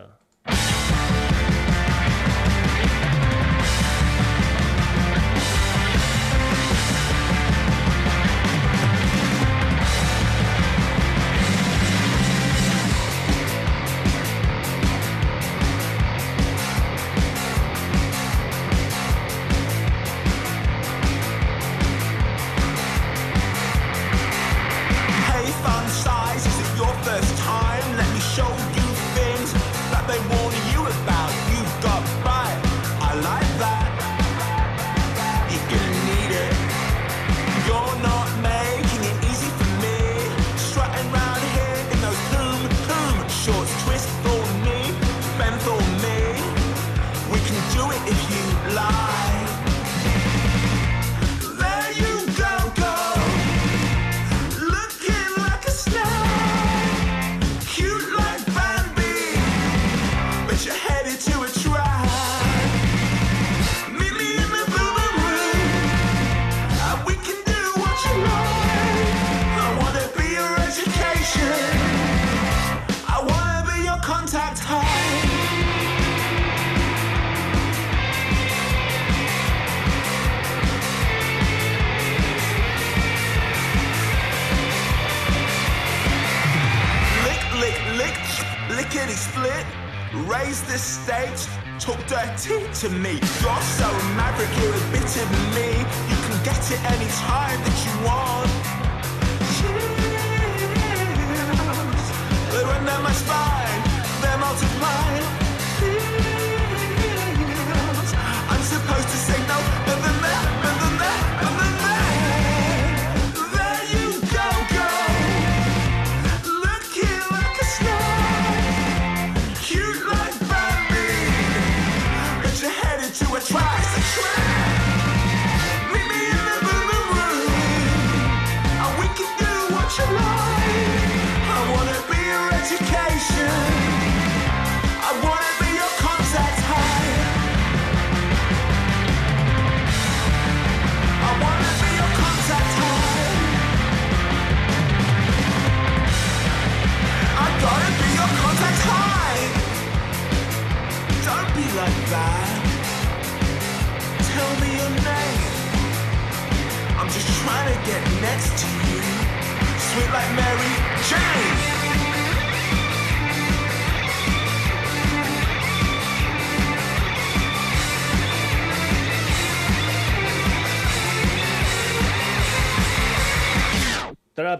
To 92.83 92.89
me. 92.89 93.32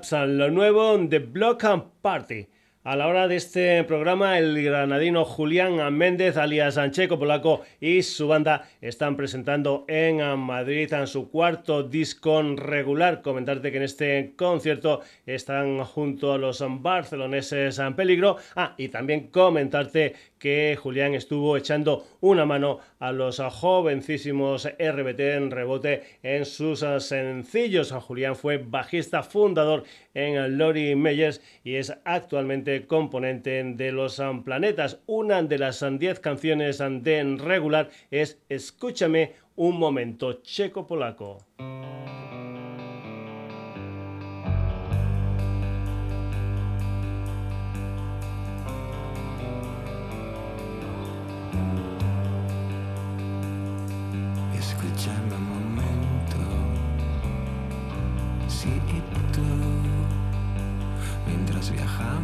Traps, 0.03 0.29
lo 0.29 0.51
nuevo 0.51 0.97
de 0.97 1.19
Block 1.19 1.63
and 1.63 1.83
Party. 2.01 2.47
A 2.83 2.97
la 2.97 3.07
hora 3.07 3.29
de 3.29 3.37
este 3.37 3.81
programa, 3.85 4.37
el 4.37 4.61
granadino 4.61 5.23
Julián 5.23 5.95
Méndez, 5.95 6.35
alias 6.35 6.77
Ancheco 6.77 7.17
Polaco, 7.17 7.61
y 7.79 8.01
su 8.01 8.27
banda 8.27 8.67
están 8.81 9.15
presentando 9.15 9.85
en 9.87 10.17
Madrid 10.39 10.91
en 10.91 11.07
su 11.07 11.29
cuarto 11.29 11.83
disco 11.83 12.41
regular. 12.41 13.21
Comentarte 13.21 13.71
que 13.71 13.77
en 13.77 13.83
este 13.83 14.33
concierto 14.35 14.99
están 15.25 15.81
junto 15.85 16.33
a 16.33 16.37
los 16.37 16.61
barceloneses 16.81 17.79
en 17.79 17.95
peligro. 17.95 18.35
Ah, 18.57 18.75
y 18.77 18.89
también 18.89 19.27
comentarte 19.27 20.15
que 20.43 20.77
Julián 20.77 21.13
estuvo 21.13 21.55
echando 21.55 22.05
una 22.19 22.45
mano 22.45 22.79
a 22.99 23.13
los 23.13 23.39
jovencísimos 23.39 24.67
RBT 24.77 25.19
en 25.21 25.51
rebote 25.51 26.03
en 26.21 26.43
sus 26.43 26.83
sencillos. 26.99 27.93
Julián 27.93 28.35
fue 28.35 28.57
bajista 28.57 29.23
fundador 29.23 29.85
en 30.13 30.57
Lori 30.57 30.95
Meyers 30.95 31.41
y 31.63 31.75
es 31.75 31.93
actualmente 32.03 32.85
componente 32.87 33.63
de 33.63 33.93
los 33.93 34.21
planetas. 34.43 34.99
Una 35.05 35.41
de 35.43 35.59
las 35.59 35.81
10 35.97 36.19
canciones 36.19 36.79
de 36.79 37.37
regular 37.39 37.89
es 38.11 38.37
Escúchame 38.49 39.35
un 39.55 39.79
momento 39.79 40.41
checo 40.43 40.85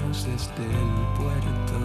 desde 0.10 0.66
el 0.66 0.92
puerto, 1.16 1.78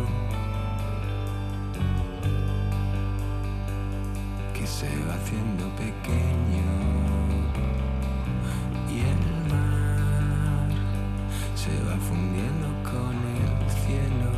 que 4.54 4.66
se 4.66 4.88
va 5.06 5.14
haciendo 5.14 5.68
pequeño. 5.76 6.68
Y 8.88 9.00
el 9.00 9.52
mar 9.52 10.68
se 11.54 11.74
va 11.84 11.96
fundiendo 11.98 12.68
con 12.82 13.14
el 13.42 13.70
cielo. 13.82 14.30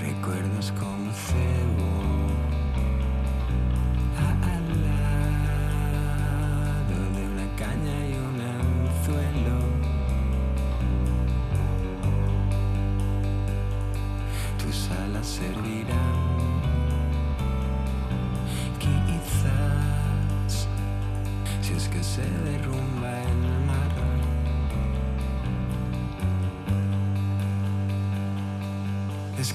Recuerdos 0.00 0.72
como 0.80 1.12
cebo 1.12 1.87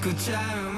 escucharon 0.06 0.73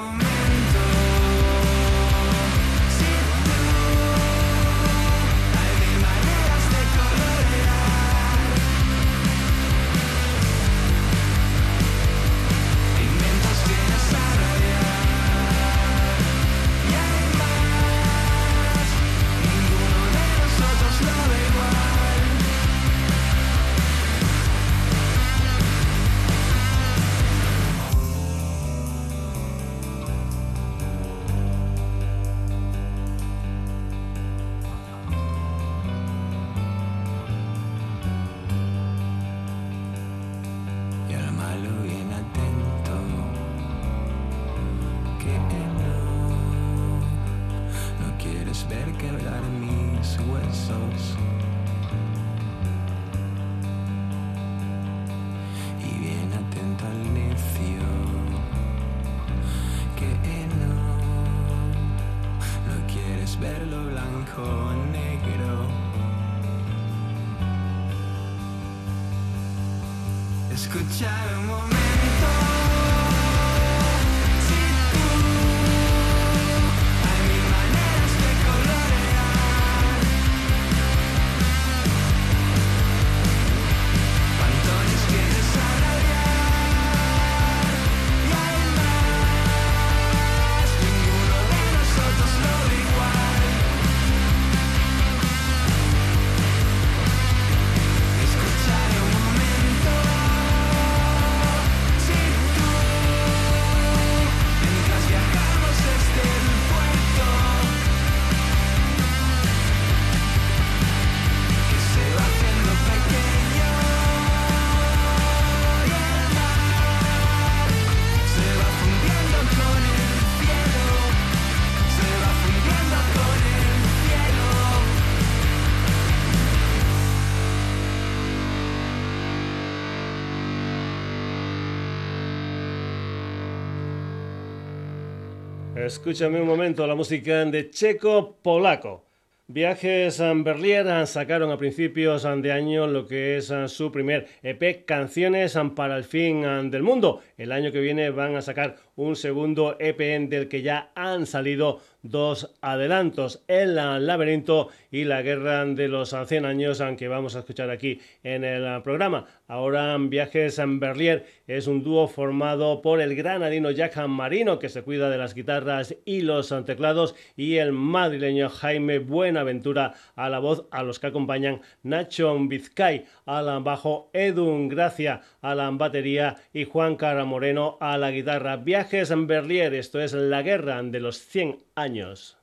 Escúchame 135.87 136.41
un 136.41 136.49
momento 136.49 136.85
la 136.85 136.97
música 136.97 137.45
de 137.45 137.71
Checo 137.71 138.39
Polaco. 138.43 139.05
Viajes 139.47 140.21
a 140.21 140.35
Berlier 140.35 141.07
sacaron 141.07 141.53
a 141.53 141.59
principios 141.59 142.25
de 142.25 142.51
año 142.51 142.89
lo 142.89 143.07
que 143.07 143.37
es 143.37 143.53
su 143.69 143.93
primer 143.93 144.27
EP 144.43 144.85
Canciones 144.85 145.57
para 145.77 145.97
el 145.97 146.03
fin 146.03 146.43
del 146.73 146.83
mundo. 146.83 147.23
El 147.39 147.53
año 147.53 147.71
que 147.71 147.79
viene 147.79 148.11
van 148.11 148.35
a 148.35 148.43
sacar 148.43 148.75
un 148.97 149.15
segundo 149.15 149.77
EP 149.79 150.29
del 150.29 150.49
que 150.49 150.63
ya 150.63 150.91
han 150.95 151.27
salido 151.27 151.81
dos 152.03 152.55
adelantos, 152.61 153.43
El 153.49 153.75
laberinto 153.75 154.69
y 154.91 155.05
La 155.05 155.23
guerra 155.23 155.65
de 155.65 155.89
los 155.89 156.15
100 156.27 156.45
años, 156.45 156.81
aunque 156.81 157.09
vamos 157.09 157.37
a 157.37 157.41
escuchar 157.41 157.71
aquí 157.71 158.01
en 158.23 158.45
el 158.45 158.83
programa. 158.83 159.27
Ahora 159.49 159.97
Viajes 159.99 160.59
en 160.59 160.81
Berlier 160.81 161.27
es 161.47 161.67
un 161.67 161.83
dúo 161.83 162.09
formado 162.09 162.81
por 162.83 163.01
el 163.01 163.15
granadino 163.15 163.71
Jack 163.71 163.97
Marino, 164.07 164.59
que 164.59 164.69
se 164.69 164.83
cuida 164.83 165.11
de 165.11 165.19
las 165.19 165.35
guitarras 165.35 165.97
y 166.05 166.23
los 166.23 166.55
teclados, 166.65 167.15
y 167.37 167.57
el 167.57 167.73
madrileño 167.73 168.49
Jaime 168.49 168.99
Buenaventura 168.99 169.95
a 170.15 170.29
la 170.29 170.39
voz, 170.39 170.67
a 170.71 170.83
los 170.83 170.99
que 170.99 171.09
acompañan 171.09 171.61
Nacho 171.83 172.37
Vizcay 172.39 173.05
al 173.27 173.63
bajo, 173.63 174.11
Edun 174.13 174.69
Gracia 174.69 175.21
a 175.51 175.55
la 175.55 175.71
batería 175.71 176.37
y 176.53 176.65
Juan 176.65 176.97
Cara 176.97 177.25
Moreno 177.25 177.79
a 177.81 177.97
la 177.99 178.11
guitarra. 178.11 178.57
Viajes 178.57 179.11
en 179.11 179.27
Berlier, 179.27 179.75
esto 179.75 180.01
es 180.01 180.13
la 180.13 180.43
guerra 180.43 180.83
de 180.83 181.01
los 181.01 181.19
100 181.19 181.59
años. 181.75 182.36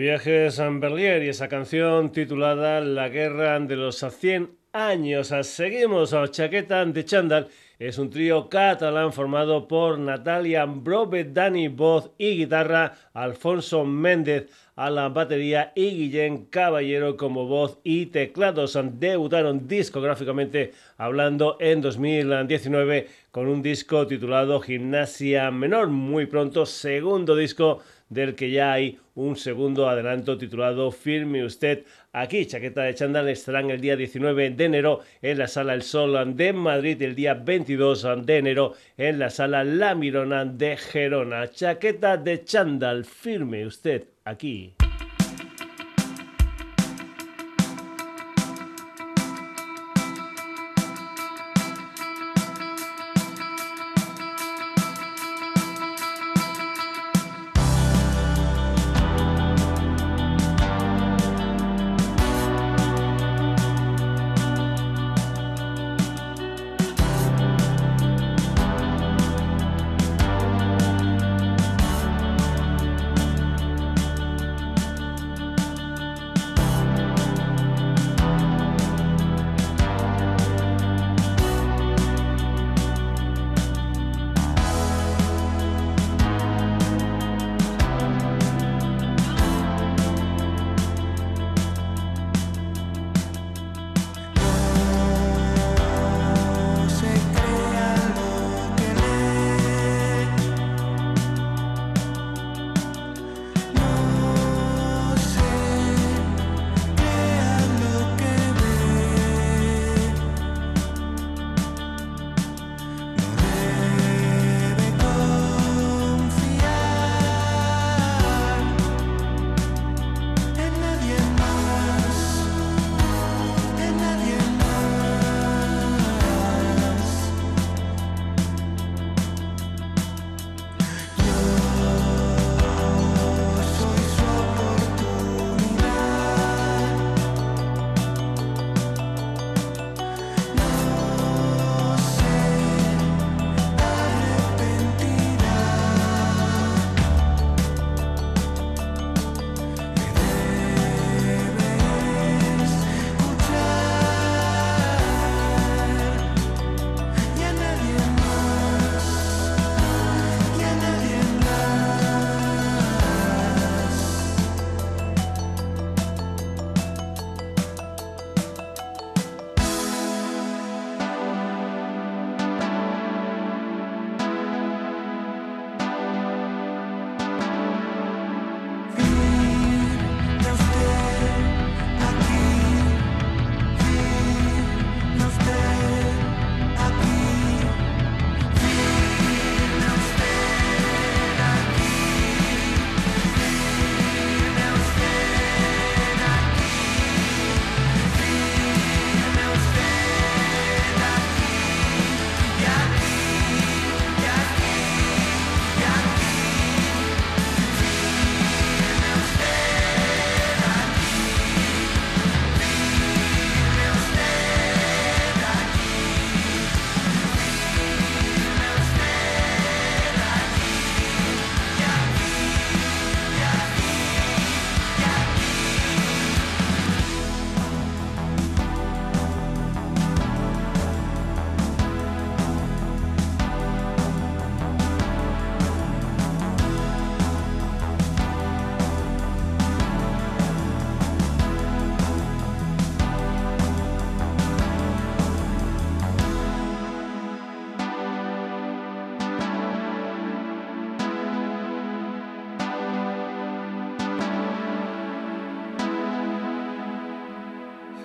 Viajes 0.00 0.58
a 0.58 0.70
Berlier 0.70 1.22
y 1.22 1.28
esa 1.28 1.48
canción 1.48 2.10
titulada 2.10 2.80
La 2.80 3.10
guerra 3.10 3.60
de 3.60 3.76
los 3.76 3.98
100 3.98 4.50
años. 4.72 5.30
Seguimos 5.42 6.14
a 6.14 6.26
Chaqueta 6.26 6.86
de 6.86 7.04
Chandal. 7.04 7.48
Es 7.78 7.98
un 7.98 8.08
trío 8.08 8.48
catalán 8.48 9.12
formado 9.12 9.68
por 9.68 9.98
Natalia 9.98 10.64
Brobe, 10.64 11.24
Dani 11.24 11.68
voz 11.68 12.12
y 12.16 12.38
guitarra, 12.38 12.94
Alfonso 13.12 13.84
Méndez 13.84 14.48
a 14.74 14.88
la 14.88 15.10
batería 15.10 15.72
y 15.74 15.90
Guillén 15.90 16.46
Caballero 16.46 17.18
como 17.18 17.46
voz 17.46 17.78
y 17.84 18.06
teclados. 18.06 18.78
Debutaron 18.94 19.68
discográficamente 19.68 20.72
hablando 20.96 21.58
en 21.60 21.82
2019 21.82 23.06
con 23.30 23.48
un 23.48 23.60
disco 23.60 24.06
titulado 24.06 24.60
Gimnasia 24.60 25.50
Menor. 25.50 25.88
Muy 25.88 26.24
pronto, 26.24 26.64
segundo 26.64 27.36
disco 27.36 27.82
del 28.10 28.34
que 28.34 28.50
ya 28.50 28.72
hay 28.72 28.98
un 29.14 29.36
segundo 29.36 29.88
adelanto 29.88 30.36
titulado 30.36 30.90
Firme 30.90 31.44
Usted. 31.44 31.84
Aquí, 32.12 32.44
Chaqueta 32.44 32.82
de 32.82 32.94
Chandal 32.94 33.28
estarán 33.28 33.70
el 33.70 33.80
día 33.80 33.96
19 33.96 34.50
de 34.50 34.64
enero 34.64 35.00
en 35.22 35.38
la 35.38 35.48
Sala 35.48 35.74
El 35.74 35.82
Sol 35.82 36.36
de 36.36 36.52
Madrid, 36.52 37.00
el 37.00 37.14
día 37.14 37.34
22 37.34 38.06
de 38.26 38.36
enero 38.36 38.74
en 38.98 39.18
la 39.18 39.30
Sala 39.30 39.64
La 39.64 39.94
Mirona 39.94 40.44
de 40.44 40.76
Gerona. 40.76 41.48
Chaqueta 41.48 42.16
de 42.18 42.44
Chandal, 42.44 43.04
Firme 43.04 43.64
Usted 43.64 44.04
aquí. 44.24 44.74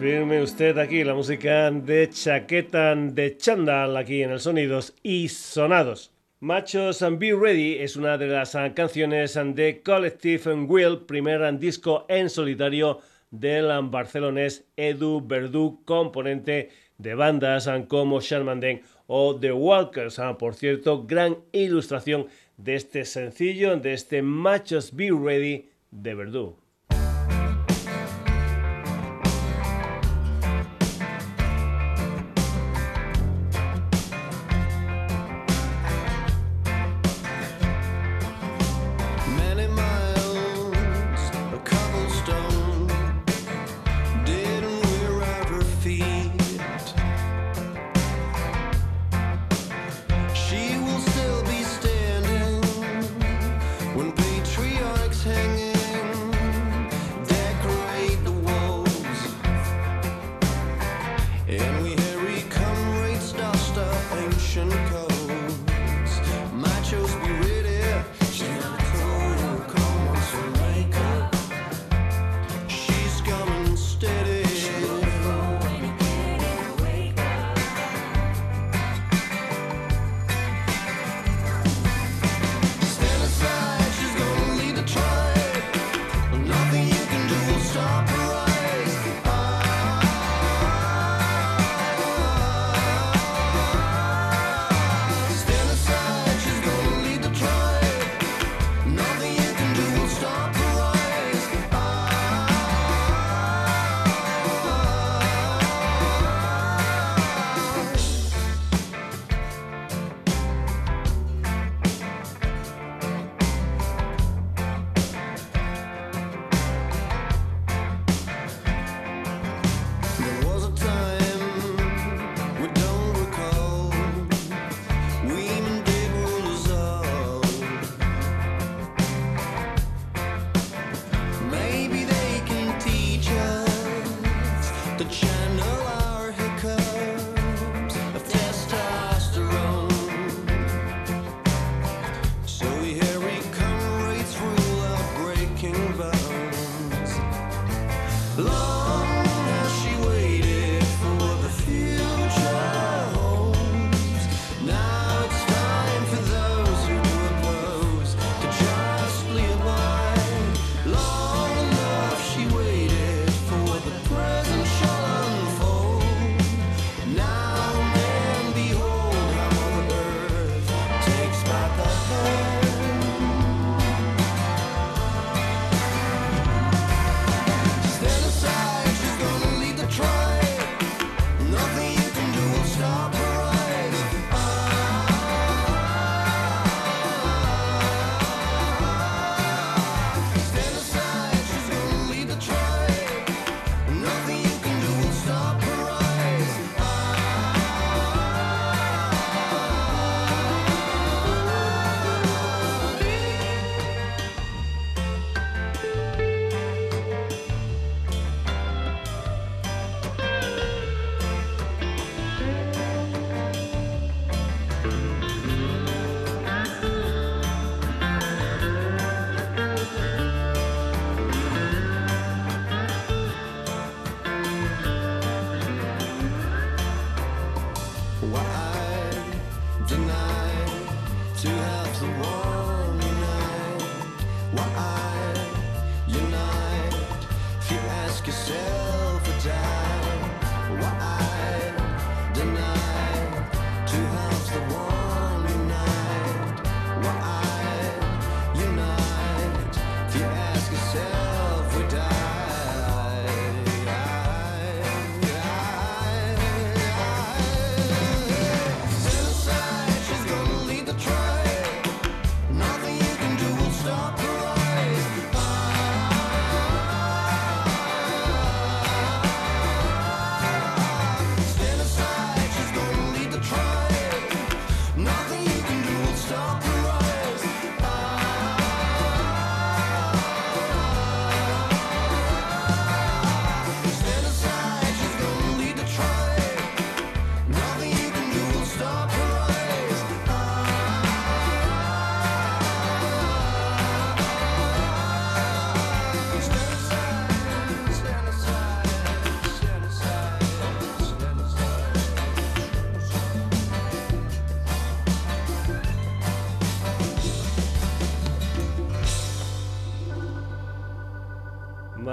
Firme 0.05 0.39
usted 0.39 0.77
aquí 0.77 1.03
la 1.03 1.15
música 1.15 1.71
de 1.71 2.07
Chaqueta 2.07 2.93
de 2.93 3.37
Chandal 3.37 3.97
aquí 3.97 4.21
en 4.21 4.29
el 4.29 4.39
Sonidos 4.39 4.93
y 5.01 5.29
Sonados. 5.29 6.11
Machos 6.41 7.01
and 7.01 7.17
Be 7.17 7.33
Ready 7.33 7.79
es 7.79 7.95
una 7.95 8.15
de 8.15 8.27
las 8.27 8.55
canciones 8.75 9.33
de 9.33 9.81
Collective 9.83 10.53
Will, 10.67 10.99
primer 11.07 11.57
disco 11.57 12.05
en 12.07 12.29
solitario 12.29 12.99
del 13.31 13.67
barcelonés 13.89 14.65
Edu 14.77 15.25
Verdú, 15.25 15.81
componente 15.85 16.69
de 16.99 17.15
bandas 17.15 17.67
como 17.87 18.21
Sharman 18.21 18.61
o 19.07 19.35
The 19.35 19.53
Walkers. 19.53 20.21
Por 20.37 20.53
cierto, 20.53 21.07
gran 21.07 21.37
ilustración 21.51 22.27
de 22.57 22.75
este 22.75 23.05
sencillo, 23.05 23.75
de 23.77 23.93
este 23.93 24.21
Machos 24.21 24.95
Be 24.95 25.09
Ready 25.09 25.67
de 25.89 26.13
Verdú. 26.13 26.64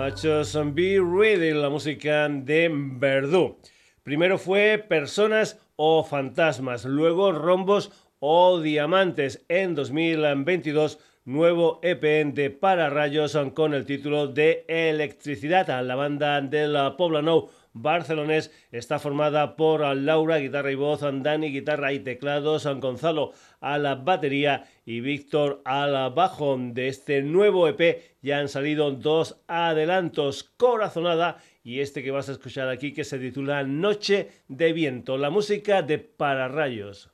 Machos 0.02 0.58
Be 0.74 0.98
Ready, 1.00 1.52
la 1.52 1.70
música 1.70 2.28
de 2.28 2.68
Verdú. 2.72 3.60
Primero 4.02 4.36
fue 4.36 4.84
Personas 4.88 5.60
o 5.76 6.02
Fantasmas, 6.02 6.84
luego 6.84 7.30
Rombos 7.30 7.92
o 8.18 8.58
Diamantes. 8.60 9.44
En 9.48 9.76
2022, 9.76 10.98
nuevo 11.24 11.78
EP 11.84 12.02
de 12.34 12.50
Pararrayos 12.50 13.38
con 13.54 13.74
el 13.74 13.86
título 13.86 14.26
de 14.26 14.64
Electricidad. 14.66 15.68
La 15.84 15.94
banda 15.94 16.40
de 16.40 16.66
la 16.66 16.96
Poblano 16.96 17.50
barcelonés 17.72 18.50
está 18.70 18.98
formada 18.98 19.56
por 19.56 19.80
Laura, 19.96 20.38
guitarra 20.38 20.72
y 20.72 20.74
voz, 20.74 21.00
Dani, 21.00 21.50
guitarra 21.52 21.92
y 21.92 22.00
teclados, 22.00 22.66
Gonzalo 22.80 23.32
a 23.60 23.78
la 23.78 23.94
batería 23.94 24.64
y 24.84 25.00
Víctor 25.00 25.62
al 25.64 26.12
bajo. 26.14 26.56
De 26.58 26.88
este 26.88 27.22
nuevo 27.22 27.68
EP 27.68 28.02
ya 28.20 28.38
han 28.38 28.48
salido 28.48 28.90
dos 28.90 29.42
adelantos, 29.46 30.44
Corazonada 30.56 31.38
y 31.62 31.80
este 31.80 32.02
que 32.02 32.10
vas 32.10 32.28
a 32.28 32.32
escuchar 32.32 32.68
aquí 32.68 32.92
que 32.92 33.04
se 33.04 33.18
titula 33.18 33.62
Noche 33.62 34.30
de 34.48 34.72
Viento, 34.72 35.16
la 35.16 35.30
música 35.30 35.82
de 35.82 35.98
Pararrayos. 35.98 37.11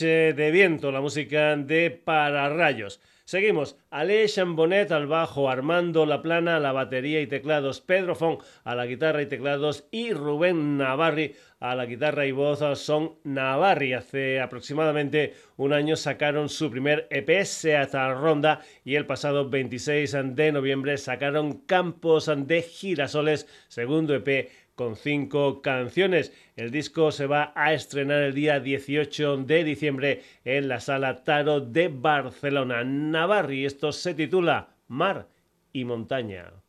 De 0.00 0.50
Viento, 0.50 0.90
la 0.90 1.00
música 1.00 1.56
de 1.56 1.90
Pararrayos. 1.90 3.00
Seguimos, 3.24 3.78
Ale 3.90 4.26
Chambonet 4.26 4.90
al 4.92 5.06
bajo, 5.06 5.48
Armando 5.48 6.04
La 6.04 6.20
Plana 6.20 6.56
a 6.56 6.60
la 6.60 6.72
batería 6.72 7.20
y 7.22 7.26
teclados, 7.26 7.80
Pedro 7.80 8.14
Fon 8.14 8.38
a 8.64 8.74
la 8.74 8.86
guitarra 8.86 9.22
y 9.22 9.26
teclados 9.26 9.86
y 9.90 10.12
Rubén 10.12 10.76
Navarri 10.76 11.34
a 11.58 11.74
la 11.74 11.86
guitarra 11.86 12.26
y 12.26 12.32
voz 12.32 12.60
son 12.78 13.14
Navarri. 13.24 13.94
Hace 13.94 14.40
aproximadamente 14.40 15.32
un 15.56 15.72
año 15.72 15.96
sacaron 15.96 16.50
su 16.50 16.70
primer 16.70 17.06
EP, 17.10 17.44
Seata 17.44 18.12
Ronda, 18.12 18.60
y 18.84 18.96
el 18.96 19.06
pasado 19.06 19.48
26 19.48 20.16
de 20.34 20.52
noviembre 20.52 20.98
sacaron 20.98 21.60
Campos 21.66 22.30
de 22.36 22.60
Girasoles, 22.60 23.46
segundo 23.68 24.14
EP 24.14 24.50
con 24.74 24.96
cinco 24.96 25.62
canciones. 25.62 26.32
El 26.56 26.70
disco 26.70 27.12
se 27.12 27.26
va 27.26 27.52
a 27.54 27.72
estrenar 27.72 28.22
el 28.22 28.34
día 28.34 28.60
18 28.60 29.38
de 29.38 29.64
diciembre 29.64 30.22
en 30.44 30.68
la 30.68 30.80
sala 30.80 31.22
Taro 31.24 31.60
de 31.60 31.88
Barcelona. 31.88 32.84
Navarri, 32.84 33.64
esto 33.64 33.92
se 33.92 34.14
titula 34.14 34.76
Mar 34.88 35.28
y 35.72 35.84
Montaña. 35.84 36.63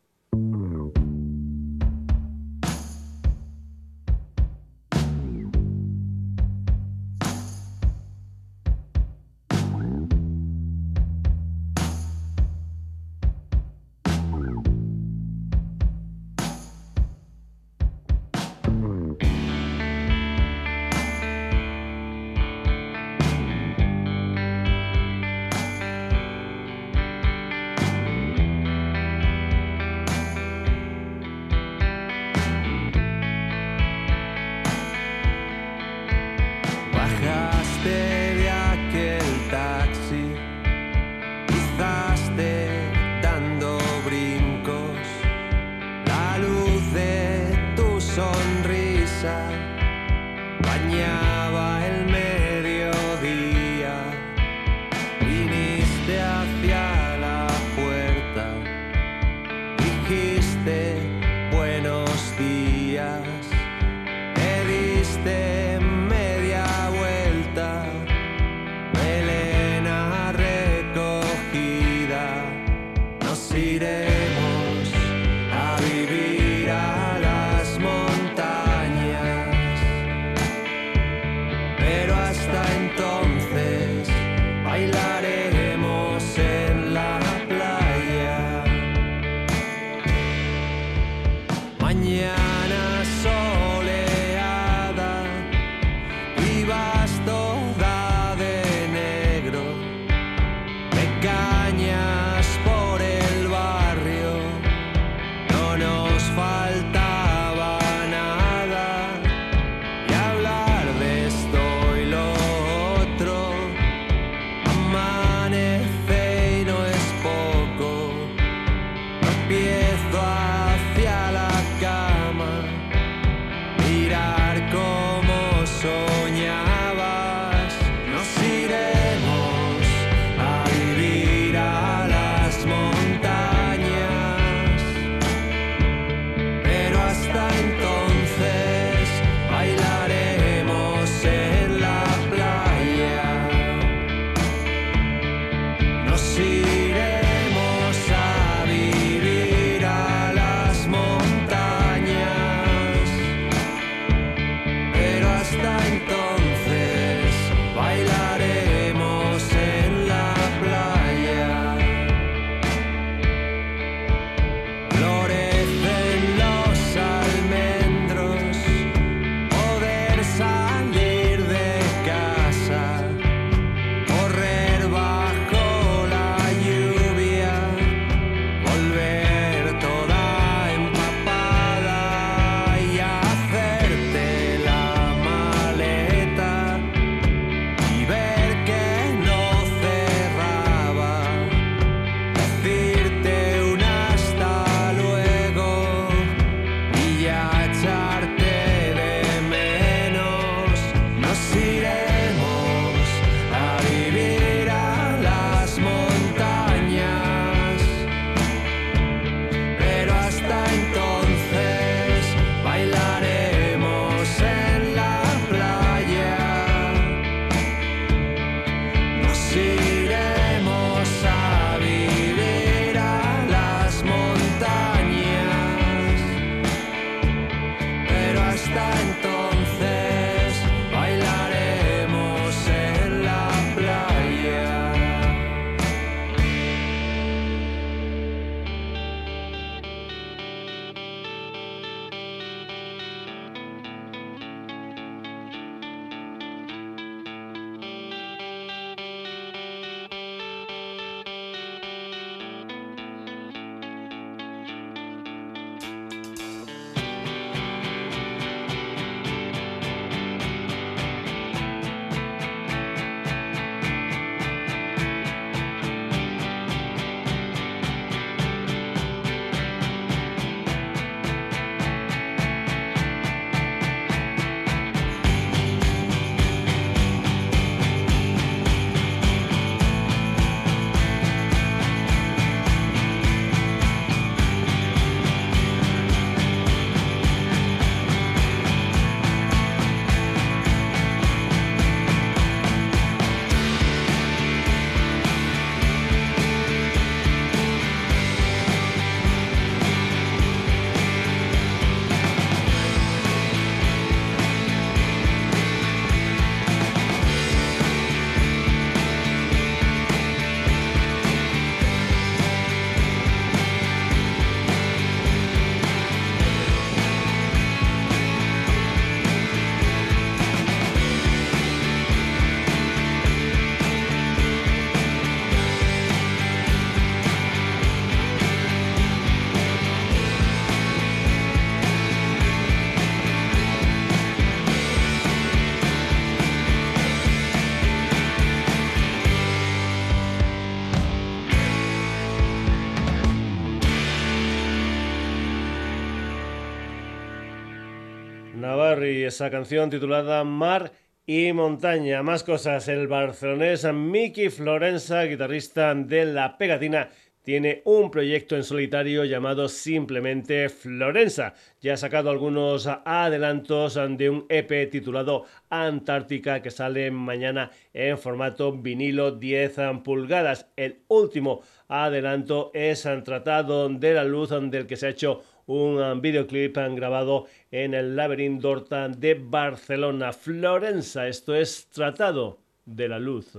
esa 349.36 349.50
canción 349.50 349.90
titulada 349.90 350.46
Mar 350.46 350.94
y 351.28 351.52
Montaña. 351.52 352.24
Más 352.24 352.42
cosas, 352.46 352.88
el 352.88 353.10
barcelonés 353.10 353.84
Miki 353.94 354.48
Florenza, 354.48 355.24
guitarrista 355.24 355.94
de 355.94 356.24
La 356.24 356.58
Pegatina, 356.58 357.10
tiene 357.42 357.82
un 357.84 358.10
proyecto 358.12 358.56
en 358.56 358.64
solitario 358.64 359.26
llamado 359.26 359.68
simplemente 359.68 360.70
Florenza. 360.70 361.54
Ya 361.82 361.96
ha 361.96 361.98
sacado 361.98 362.30
algunos 362.30 362.88
adelantos 362.88 364.00
de 364.12 364.30
un 364.30 364.46
EP 364.48 364.90
titulado 364.90 365.44
Antártica 365.70 366.62
que 366.62 366.72
sale 366.72 367.12
mañana 367.12 367.72
en 367.94 368.18
formato 368.18 368.72
vinilo 368.72 369.32
10 369.32 369.76
pulgadas. 370.02 370.72
El 370.78 371.02
último 371.10 371.62
adelanto 371.90 372.72
es 372.74 373.06
Tratado 373.26 373.90
de 373.90 374.14
la 374.14 374.24
Luz 374.24 374.52
del 374.52 374.88
que 374.88 374.96
se 374.96 375.08
ha 375.08 375.10
hecho 375.10 375.44
un 375.68 376.22
videoclip 376.22 376.76
grabado 376.76 377.46
en 377.72 377.94
el 377.94 378.16
laberinto 378.16 378.86
de 379.10 379.34
Barcelona. 379.36 380.34
Florenza, 380.34 381.28
esto 381.28 381.56
es 381.56 381.88
Tratado 381.88 382.60
de 382.86 383.10
la 383.10 383.20
Luz. 383.20 383.58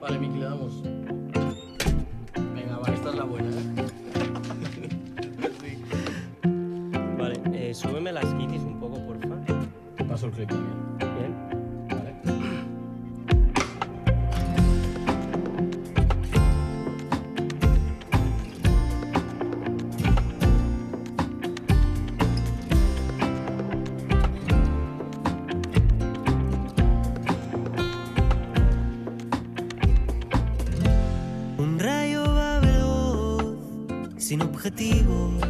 Vale, 0.00 0.18
objetivo. 34.68 35.47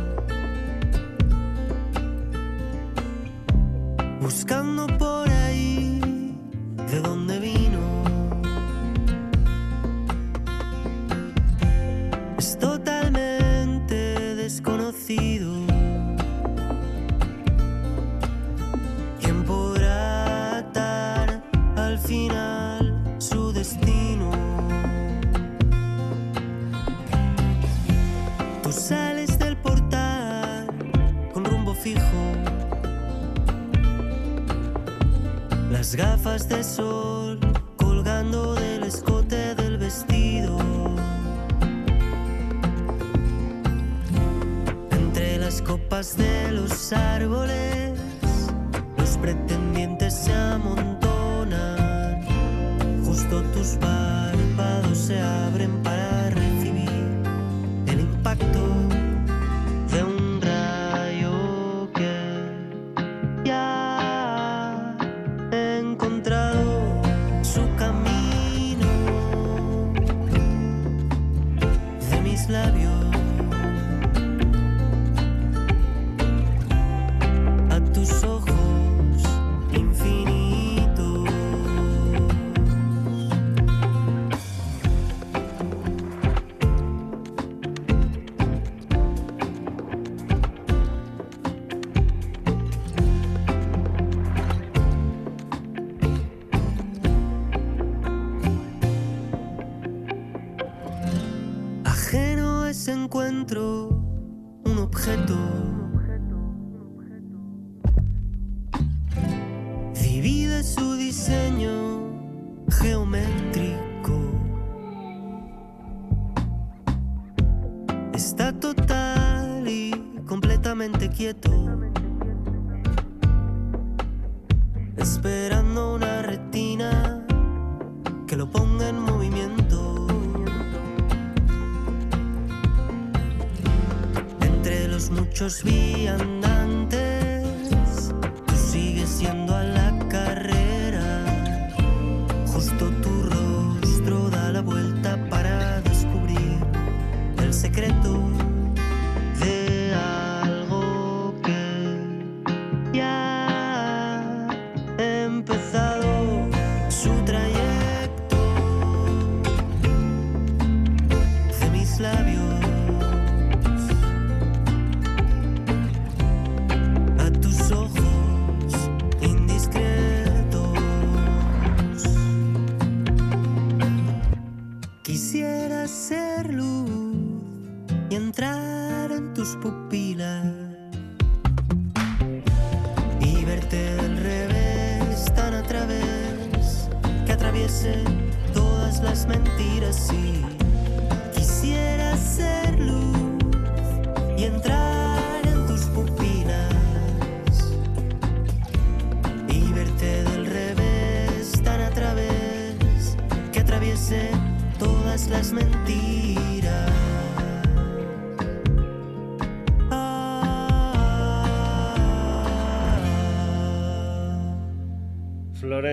muchos 135.39 135.62
viandantes. 135.62 137.18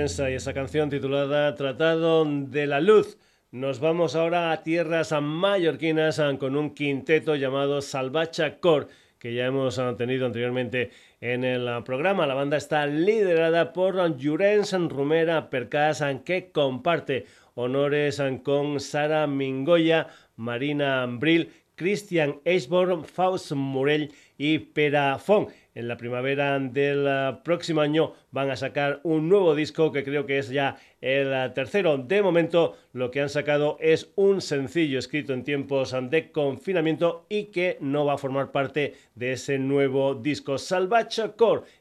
Y 0.06 0.34
esa 0.34 0.54
canción 0.54 0.92
titulada 0.92 1.56
Tratado 1.56 2.26
de 2.26 2.68
la 2.68 2.80
Luz. 2.80 3.18
Nos 3.50 3.80
vamos 3.80 4.16
ahora 4.16 4.52
a 4.52 4.62
tierras 4.62 5.12
mallorquinas 5.20 6.20
ah, 6.20 6.32
con 6.38 6.56
un 6.56 6.76
quinteto 6.76 7.36
llamado 7.36 7.82
Salvacha 7.82 8.60
Cor, 8.60 8.88
que 9.18 9.34
ya 9.34 9.48
hemos 9.48 9.80
ah, 9.80 9.96
tenido 9.98 10.28
anteriormente 10.28 10.92
en 11.22 11.44
el 11.44 11.68
ah, 11.68 11.84
programa. 11.84 12.28
La 12.28 12.36
banda 12.36 12.56
está 12.56 12.86
liderada 12.86 13.74
por 13.74 13.96
Jurens 14.22 14.74
Rumera 14.74 15.50
Percas, 15.50 16.04
que 16.24 16.52
comparte 16.52 17.26
honores 17.56 18.22
con 18.44 18.80
Sara 18.80 19.26
Mingoya, 19.26 20.10
Marina 20.36 21.02
Ambril, 21.02 21.52
Christian 21.74 22.42
Eisborn, 22.46 23.06
Faust 23.06 23.54
Morel 23.54 24.14
y 24.38 24.60
Perafón. 24.60 25.48
En 25.76 25.90
la 25.90 25.98
primavera 25.98 26.58
del 26.58 27.06
eh, 27.06 27.38
próximo 27.44 27.82
año 27.82 28.14
van 28.32 28.50
a 28.50 28.56
sacar 28.56 29.02
un 29.04 29.28
nuevo 29.28 29.54
disco 29.56 29.92
que 29.92 30.06
creo 30.06 30.26
que 30.26 30.38
es 30.38 30.50
ya 30.50 30.78
el 31.02 31.34
eh, 31.34 31.52
tercero. 31.54 31.98
De 31.98 32.22
momento 32.22 32.78
lo 32.94 33.12
que 33.12 33.20
han 33.22 33.30
sacado 33.30 33.78
es 33.82 34.12
un 34.16 34.40
sencillo 34.40 34.98
escrito 34.98 35.34
en 35.34 35.44
tiempos 35.44 35.94
de 36.10 36.32
confinamiento 36.32 37.26
y 37.28 37.46
que 37.46 37.78
no 37.82 38.06
va 38.06 38.14
a 38.14 38.18
formar 38.18 38.54
parte 38.54 38.96
de 39.16 39.34
ese 39.34 39.60
nuevo 39.60 40.16
disco. 40.16 40.58
Salvacha. 40.58 41.34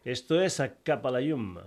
Esto 0.04 0.42
es 0.42 0.58
a 0.58 0.74
Capalayum. 0.74 1.58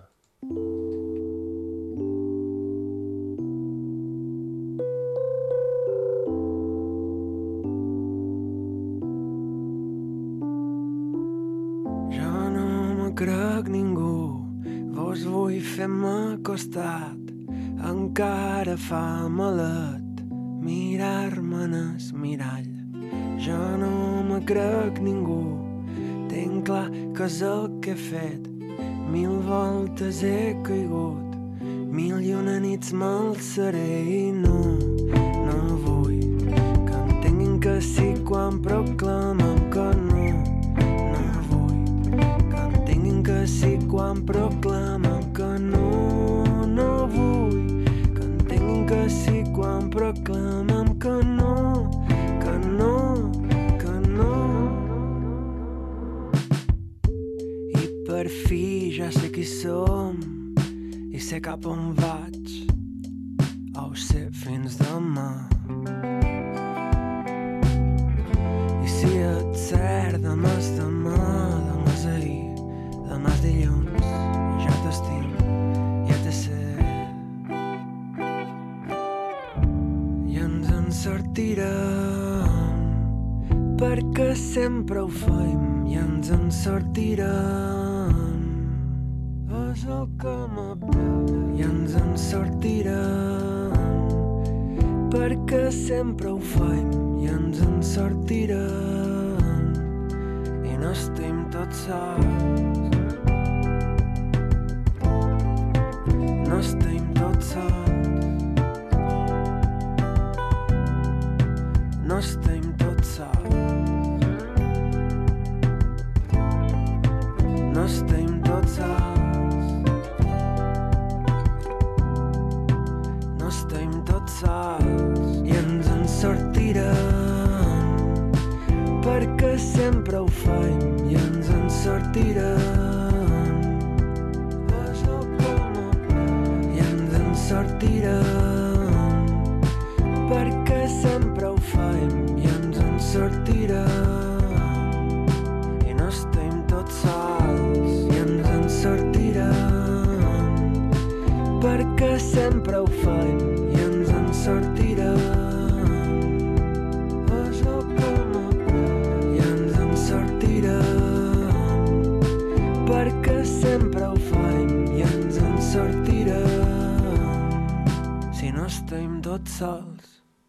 Fem-me 15.62 16.38
costat, 16.44 17.18
encara 17.90 18.76
fa 18.78 19.28
malet 19.30 20.22
mirar-me 20.62 21.64
en 21.66 21.74
el 21.74 22.14
mirall. 22.14 22.72
Jo 23.38 23.78
no 23.78 24.24
me 24.24 24.40
crec 24.46 25.00
ningú, 25.00 25.44
tenc 26.30 26.66
clar 26.66 26.90
que 27.16 27.26
és 27.30 27.42
el 27.42 27.70
que 27.82 27.94
he 27.94 28.02
fet. 28.10 28.50
Mil 29.14 29.40
voltes 29.48 30.24
he 30.24 30.56
caigut, 30.68 31.40
mil 31.94 32.20
i 32.22 32.34
una 32.34 32.60
nits 32.60 32.94
m'alçaré 32.94 33.90
i 34.20 34.32
no 34.32 34.97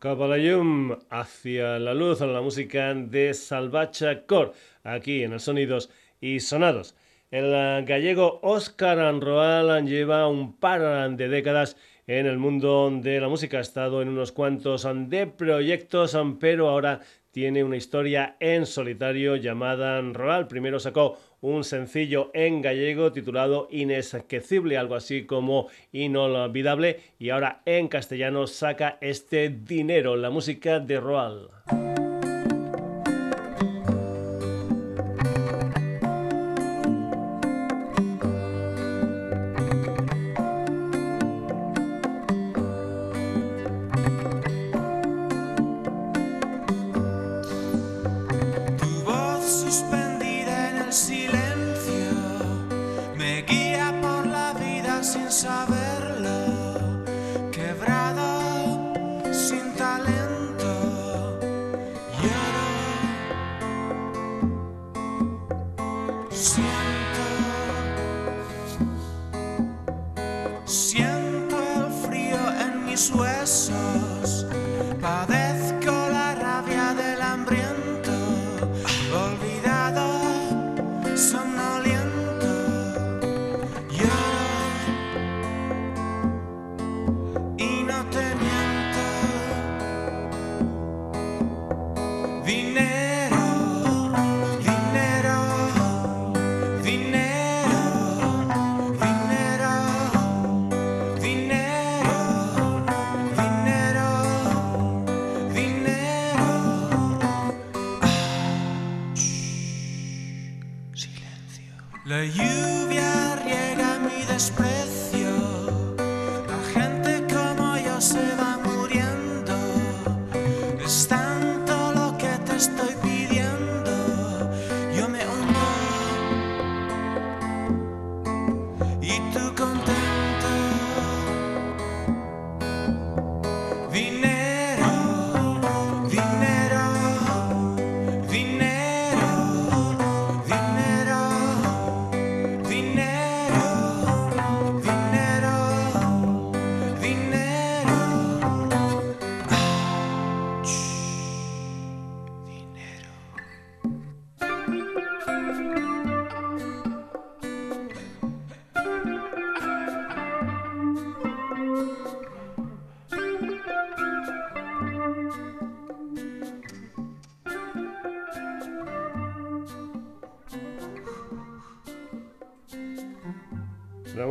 sols 0.09 0.17
Cabalayum 0.17 0.97
hacia 1.11 1.79
la 1.79 1.93
luz, 1.93 2.21
la 2.21 2.41
música 2.41 2.95
de 2.95 3.35
Salvacha 3.35 4.25
Core, 4.27 4.53
aquí 4.83 5.23
en 5.23 5.35
el 5.35 5.41
Sonidos 5.41 5.91
y 6.19 6.41
Sonados. 6.41 6.95
El 7.31 7.51
gallego 7.85 8.41
Oscar 8.43 8.99
Roal 9.21 9.87
lleva 9.87 10.27
un 10.29 10.57
par 10.57 11.11
de 11.15 11.29
décadas 11.29 11.77
en 12.07 12.27
el 12.27 12.39
mundo 12.39 12.91
de 12.91 13.21
la 13.21 13.29
música. 13.29 13.59
Ha 13.59 13.61
estado 13.61 14.01
en 14.01 14.09
unos 14.09 14.33
cuantos 14.33 14.89
de 15.11 15.27
proyectos, 15.27 16.17
pero 16.41 16.71
ahora 16.71 17.01
tiene 17.31 17.63
una 17.63 17.77
historia 17.77 18.37
en 18.41 18.65
solitario 18.65 19.37
llamada 19.37 20.01
Roal. 20.01 20.49
Primero 20.49 20.81
sacó 20.81 21.19
un 21.41 21.65
sencillo 21.65 22.31
en 22.35 22.63
gallego 22.63 23.13
titulado 23.13 23.69
Inesquecible, 23.71 24.77
algo 24.77 24.95
así 24.95 25.27
como 25.27 25.69
Inolvidable, 25.93 27.01
y 27.19 27.31
ahora 27.31 27.63
en 27.65 27.89
castellano 27.89 28.47
saca 28.47 28.99
este 29.01 29.49
dinero, 29.49 30.17
la 30.17 30.31
música 30.31 30.81
de 30.81 31.01
Roal. 31.01 31.51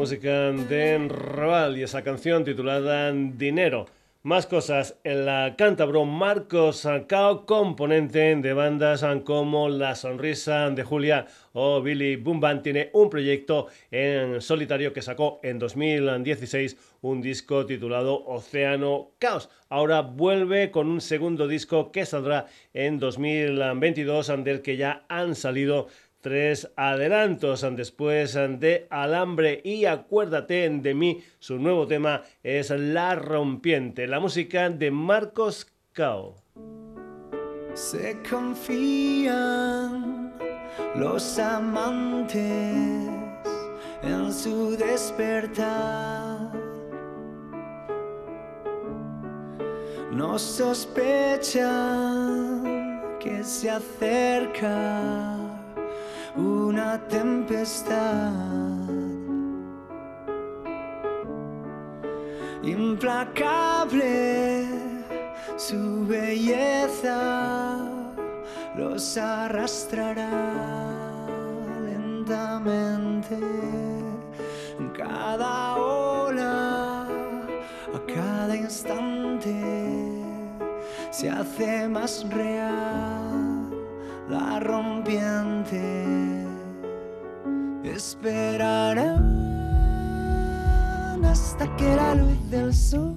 Música 0.07 0.53
de 0.53 1.05
Raval 1.09 1.77
y 1.77 1.83
esa 1.83 2.01
canción 2.01 2.45
titulada 2.45 3.11
Dinero. 3.11 3.87
Más 4.23 4.45
cosas, 4.45 4.97
en 5.03 5.25
la 5.25 5.55
cántabro 5.57 6.05
Marcos 6.05 6.87
Cao, 7.07 7.45
componente 7.45 8.33
de 8.37 8.53
bandas 8.53 9.05
como 9.25 9.67
La 9.67 9.95
Sonrisa 9.95 10.69
de 10.69 10.83
Julia 10.83 11.27
o 11.51 11.81
Billy 11.81 12.15
Boomban, 12.15 12.63
tiene 12.63 12.89
un 12.93 13.09
proyecto 13.09 13.67
en 13.91 14.39
solitario 14.39 14.93
que 14.93 15.01
sacó 15.01 15.41
en 15.43 15.59
2016 15.59 16.77
un 17.01 17.21
disco 17.21 17.65
titulado 17.65 18.23
Océano 18.25 19.11
Caos. 19.19 19.49
Ahora 19.69 20.01
vuelve 20.01 20.71
con 20.71 20.87
un 20.87 21.01
segundo 21.01 21.49
disco 21.49 21.91
que 21.91 22.05
saldrá 22.05 22.45
en 22.73 22.99
2022, 22.99 24.31
del 24.43 24.61
que 24.61 24.77
ya 24.77 25.05
han 25.09 25.35
salido 25.35 25.87
tres 26.27 26.69
adelantos 26.75 27.65
después 27.77 28.33
de 28.33 28.85
Alambre 28.89 29.61
y 29.63 29.85
Acuérdate 29.85 30.69
de 30.69 30.93
mí. 30.93 31.23
Su 31.39 31.57
nuevo 31.57 31.87
tema 31.87 32.21
es 32.43 32.69
La 32.69 33.15
Rompiente, 33.15 34.07
la 34.07 34.19
música 34.19 34.69
de 34.69 34.91
Marcos 34.91 35.71
Cao. 35.93 36.35
Se 37.75 38.17
confían 38.29 39.33
los 40.95 41.39
amantes 41.39 42.35
en 44.03 44.33
su 44.33 44.75
despertar. 44.75 46.51
No 50.11 50.37
sospechan 50.37 51.87
que 53.17 53.41
se 53.45 53.69
acerca 53.69 55.46
una 56.37 56.99
tempestad. 57.07 58.33
Implacable 62.63 64.65
su 65.57 66.05
belleza 66.05 67.77
los 68.75 69.17
arrastrará 69.17 70.29
lentamente 71.83 73.37
en 74.79 74.89
cada 74.89 75.77
ola, 75.77 77.07
a 77.95 78.13
cada 78.13 78.55
instante 78.55 79.55
se 81.09 81.29
hace 81.29 81.87
más 81.87 82.23
real 82.29 83.26
la 84.29 84.59
rompiente. 84.59 86.45
Esperarán 87.83 89.25
hasta 91.25 91.75
que 91.77 91.95
la 91.95 92.15
luz 92.15 92.49
del 92.49 92.73
sol 92.73 93.15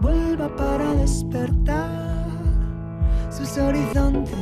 vuelva 0.00 0.54
para 0.56 0.94
despertar 0.94 1.90
sus 3.30 3.58
horizontes. 3.58 4.34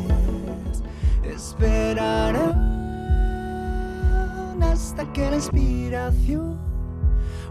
Esperarán 1.23 2.53
hasta 4.63 5.11
que 5.13 5.31
la 5.31 5.37
inspiración 5.37 6.59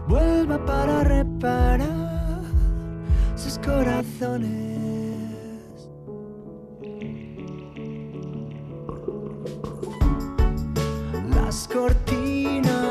vuelva 0.08 0.64
para 0.64 1.02
reparar 1.02 2.42
sus 3.36 3.58
corazones. 3.58 4.73
Las 11.44 11.68
cortinas 11.68 12.83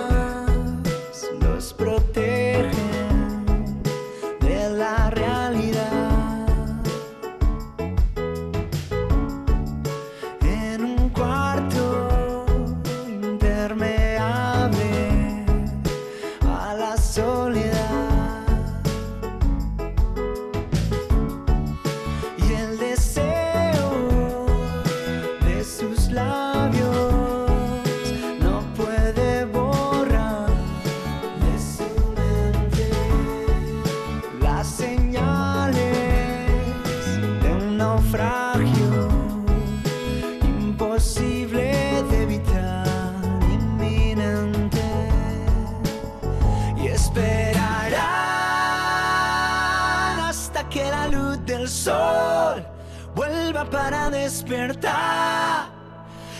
para 53.84 54.10
despertar. 54.10 55.68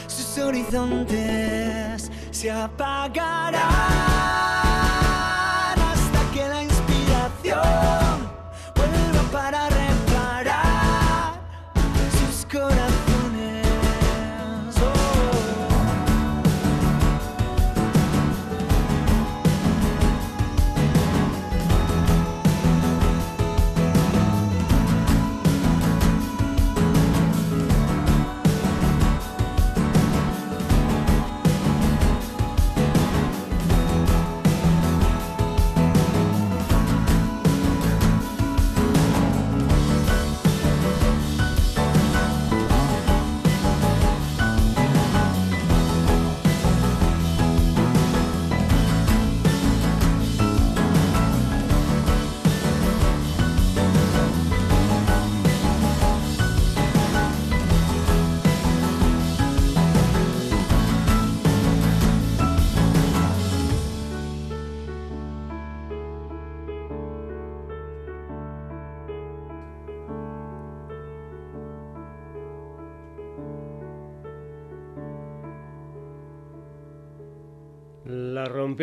Sus 0.08 0.38
horizontes 0.38 2.10
se 2.32 2.50
apagarán 2.50 4.13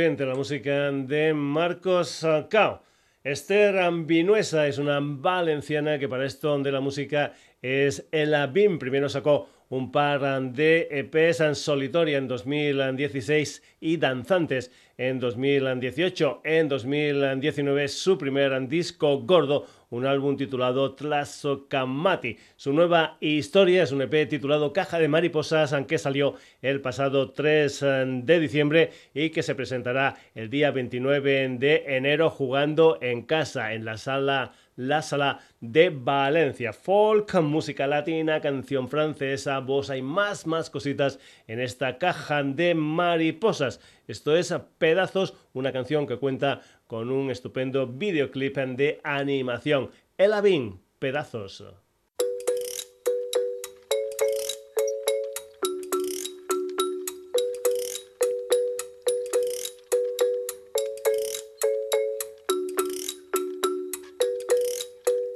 rompiente, 0.01 0.25
la 0.25 0.35
música 0.35 0.91
de 0.91 1.35
Marcos 1.35 2.27
Cao. 2.49 2.83
Esther 3.23 3.75
Vinuesa 4.07 4.67
es 4.67 4.79
una 4.79 4.99
valenciana 4.99 5.99
que 5.99 6.09
para 6.09 6.25
esto 6.25 6.59
de 6.59 6.73
la 6.73 6.81
música 6.81 7.35
es 7.61 8.09
el 8.11 8.35
BIM. 8.51 8.79
Primero 8.79 9.11
sacó 9.11 9.51
un 9.69 9.93
par 9.93 10.23
de 10.53 10.89
EPs 10.91 11.41
en 11.41 11.55
Solitoria 11.55 12.17
en 12.17 12.29
2016 12.29 13.63
y 13.81 13.99
Danzantes 13.99 14.71
en 14.97 15.21
2018. 15.21 16.41
En 16.45 16.69
2019 16.69 17.89
su 17.89 18.17
primer 18.17 18.69
disco 18.69 19.19
gordo, 19.21 19.67
un 19.91 20.07
álbum 20.07 20.37
titulado 20.37 20.95
Tlazokamati. 20.95 22.39
Su 22.57 22.73
nueva 22.73 23.17
historia 23.21 23.83
es 23.83 23.93
un 23.93 24.03
EP 24.03 24.29
titulado 24.29 24.73
Caja 24.73 24.99
de 24.99 25.09
Mariposas, 25.09 25.73
aunque 25.73 25.99
salió 25.99 26.35
el 26.63 26.81
pasado 26.81 27.31
3 27.33 27.81
de 28.23 28.41
diciembre 28.41 28.91
y 29.15 29.31
que 29.31 29.43
se 29.43 29.55
presentará 29.55 30.17
el 30.35 30.49
día 30.49 30.71
29 30.71 31.57
de 31.59 31.97
enero 31.97 32.31
jugando 32.31 32.99
en 33.01 33.23
casa 33.23 33.75
en 33.75 33.85
la 33.85 33.99
sala 33.99 34.53
la 34.81 35.03
Sala 35.03 35.41
de 35.61 35.91
Valencia. 35.91 36.73
Folk, 36.73 37.35
música 37.43 37.87
latina, 37.87 38.41
canción 38.41 38.89
francesa, 38.89 39.59
voz, 39.59 39.91
hay 39.91 40.01
más, 40.01 40.47
más 40.47 40.71
cositas 40.71 41.19
en 41.47 41.61
esta 41.61 41.99
caja 41.99 42.43
de 42.43 42.75
mariposas. 42.75 43.81
Esto 44.09 44.35
es 44.35 44.55
Pedazos, 44.79 45.35
una 45.53 45.71
canción 45.71 46.07
que 46.07 46.17
cuenta 46.17 46.63
con 46.91 47.13
un 47.13 47.31
estupendo 47.31 47.87
videoclip 47.87 48.57
de 48.57 49.01
animación. 49.05 49.93
Elavin, 50.19 50.81
Pedazos. 50.99 51.63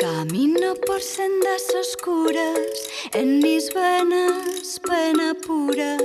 Camino 0.00 0.74
por 0.84 1.00
sendas 1.00 1.72
oscuras, 1.78 2.90
en 3.12 3.38
mis 3.38 3.72
venas 3.72 4.80
pena 4.84 5.36
pura. 5.46 5.98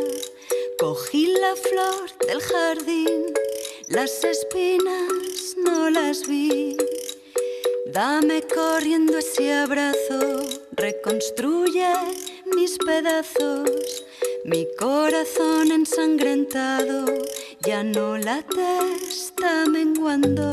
Cogí 0.78 1.26
la 1.42 1.56
flor 1.56 2.28
del 2.28 2.40
jardín, 2.40 3.34
las 3.88 4.24
espinas 4.24 5.39
no 5.66 5.90
las 5.90 6.28
vi. 6.28 6.78
Dame 7.88 8.42
corriendo 8.44 9.18
ese 9.18 9.54
abrazo, 9.54 10.44
reconstruye 10.72 11.94
mis 12.56 12.78
pedazos. 12.78 14.06
Mi 14.46 14.68
corazón 14.78 15.72
ensangrentado 15.72 17.06
ya 17.62 17.84
no 17.84 18.18
late, 18.18 18.80
está 19.08 19.66
menguando. 19.68 20.50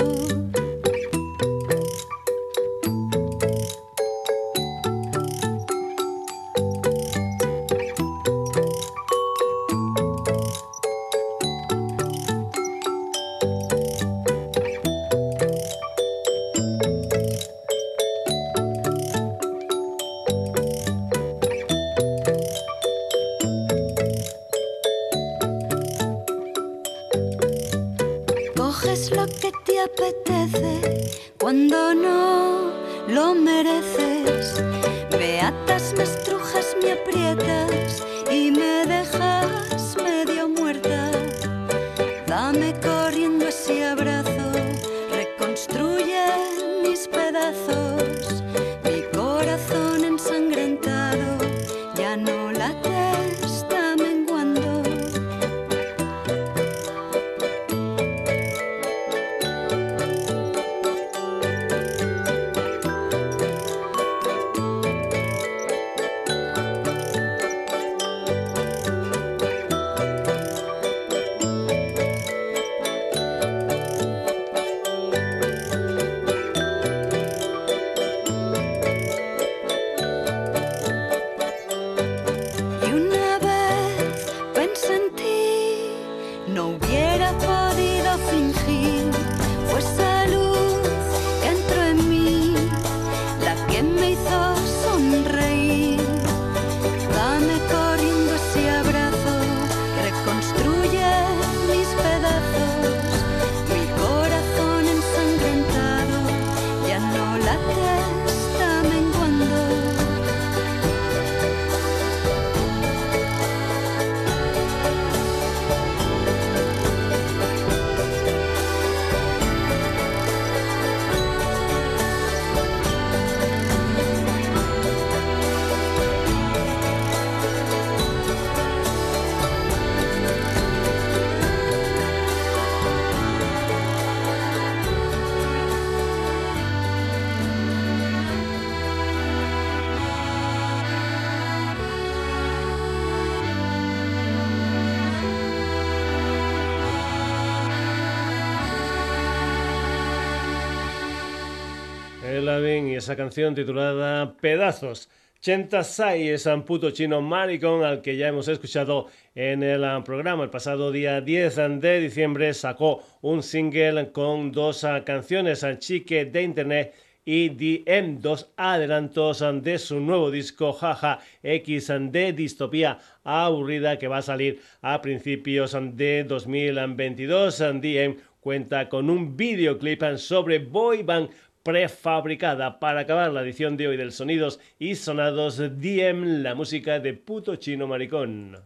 Esa 153.07 153.15
canción 153.15 153.55
titulada 153.55 154.37
Pedazos. 154.41 155.09
Chenta 155.41 155.85
Sai 155.85 156.29
es 156.29 156.45
un 156.47 156.65
puto 156.65 156.91
chino 156.91 157.23
maricón 157.23 157.85
al 157.85 158.03
que 158.03 158.17
ya 158.17 158.27
hemos 158.27 158.49
escuchado 158.49 159.07
en 159.37 159.63
el 159.63 160.03
programa. 160.03 160.43
El 160.43 160.51
pasado 160.51 160.91
día 160.91 161.21
10 161.21 161.55
de 161.81 162.01
diciembre 162.01 162.53
sacó 162.53 163.05
un 163.23 163.45
single 163.45 164.11
con 164.11 164.51
dos 164.51 164.85
canciones, 165.05 165.65
Chique 165.79 166.25
de 166.25 166.43
Internet 166.43 166.95
y 167.25 167.51
DM, 167.51 168.21
dos 168.21 168.51
adelantos 168.57 169.45
de 169.63 169.79
su 169.79 170.01
nuevo 170.01 170.33
disco 170.33 170.73
Jaja 170.73 171.21
X 171.45 171.93
de 172.11 172.33
distopía 172.33 172.99
aburrida 173.23 174.01
que 174.01 174.09
va 174.09 174.17
a 174.17 174.23
salir 174.23 174.61
a 174.83 175.01
principios 175.01 175.77
de 175.93 176.25
2022. 176.25 177.59
DM 177.81 178.17
cuenta 178.47 178.89
con 178.89 179.11
un 179.11 179.37
videoclip 179.37 180.05
sobre 180.19 180.61
boy 180.61 181.03
band 181.03 181.29
prefabricada 181.67 182.79
para 182.79 183.01
acabar 183.01 183.33
la 183.33 183.43
edición 183.43 183.77
de 183.77 183.89
hoy 183.89 183.97
del 183.97 184.13
Sonidos 184.13 184.61
y 184.79 184.95
Sonados 184.95 185.59
DM, 185.59 186.45
la 186.45 186.55
música 186.55 187.01
de 187.01 187.13
puto 187.15 187.57
chino 187.57 187.89
maricón. 187.89 188.57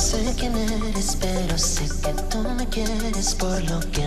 sé 0.00 0.34
quién 0.38 0.56
eres, 0.56 1.16
pero 1.20 1.58
sé 1.58 1.84
que 2.02 2.12
tú 2.30 2.38
me 2.56 2.66
quieres 2.68 3.34
por 3.34 3.62
lo 3.70 3.80
que 3.92 3.99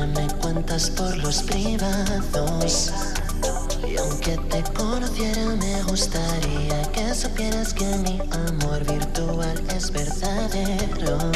por 0.95 1.17
los 1.17 1.43
privados. 1.43 2.91
Y 3.87 3.97
aunque 3.97 4.37
te 4.49 4.63
conociera, 4.73 5.55
me 5.55 5.83
gustaría 5.83 6.81
que 6.91 7.13
supieras 7.13 7.73
que 7.73 7.85
mi 7.97 8.19
amor 8.31 8.83
virtual 8.85 9.61
es 9.75 9.91
verdadero. 9.91 11.31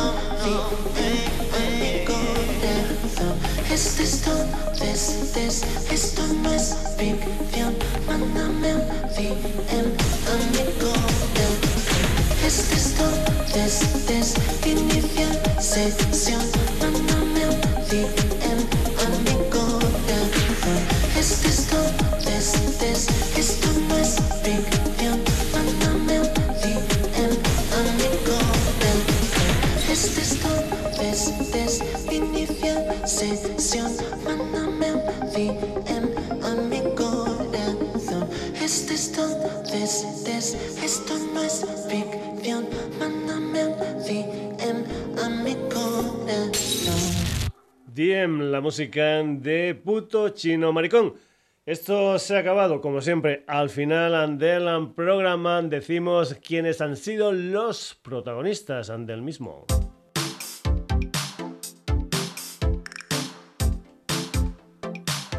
a 1.52 1.60
mi 1.78 2.05
corazón. 2.05 3.36
Es 3.72 4.24
donde 4.24 4.93
estés, 4.93 5.62
esto 5.90 6.22
no 6.43 6.52
es 6.52 6.74
ficción, 6.98 7.74
mándame 8.06 8.74
un 8.74 8.82
DM 9.14 9.97
a 10.28 10.36
mi 10.52 10.64
corazón. 10.78 11.59
Es 12.47 12.56
donde 12.98 13.60
estés, 13.64 14.35
inicia 14.66 15.28
sesión, 15.60 16.43
La 48.27 48.63
música 48.63 49.23
de 49.23 49.75
puto 49.75 50.31
chino 50.31 50.73
maricón. 50.73 51.13
Esto 51.67 52.19
se 52.19 52.35
ha 52.37 52.41
acabado, 52.41 52.81
como 52.81 53.03
siempre, 53.03 53.45
al 53.47 53.69
final 53.69 54.39
del 54.39 54.93
programa 54.95 55.61
decimos 55.61 56.35
quiénes 56.43 56.81
han 56.81 56.97
sido 56.97 57.33
los 57.33 57.95
protagonistas 58.03 58.91
del 59.07 59.21
mismo. 59.21 59.67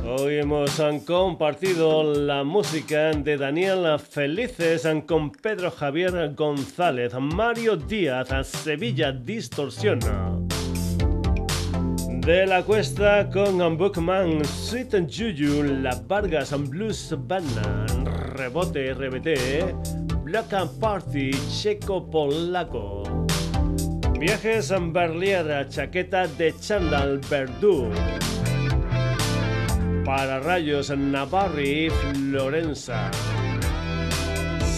Hoy 0.08 0.36
hemos 0.36 0.80
compartido 1.08 2.04
la 2.04 2.44
música 2.44 3.14
de 3.14 3.38
Daniel 3.38 3.98
Felices 3.98 4.88
con 5.08 5.32
Pedro 5.32 5.72
Javier 5.72 6.36
González, 6.36 7.14
Mario 7.20 7.78
Díaz, 7.78 8.30
Sevilla 8.48 9.12
Distorsiona. 9.12 10.55
De 12.26 12.48
la 12.48 12.64
Cuesta 12.64 13.30
con 13.30 13.78
Bookman, 13.78 14.44
Sweet 14.44 14.96
and 14.96 15.08
Juju, 15.08 15.62
La 15.84 15.94
Vargas 16.08 16.54
and 16.54 16.68
Blues 16.70 17.14
Banana, 17.16 17.86
Rebote 18.34 18.96
RBT, 18.96 20.24
Black 20.24 20.52
and 20.54 20.72
Party, 20.80 21.30
Checo 21.52 22.10
Polaco. 22.10 23.04
Viajes 24.20 24.72
en 24.72 24.92
Berlier, 24.92 25.68
Chaqueta 25.70 26.26
de 26.26 26.52
Chandal 26.60 27.20
Verdú. 27.30 27.92
Para 30.04 30.40
Rayos 30.40 30.90
Navarri, 30.90 31.92
Florenza. 31.92 33.12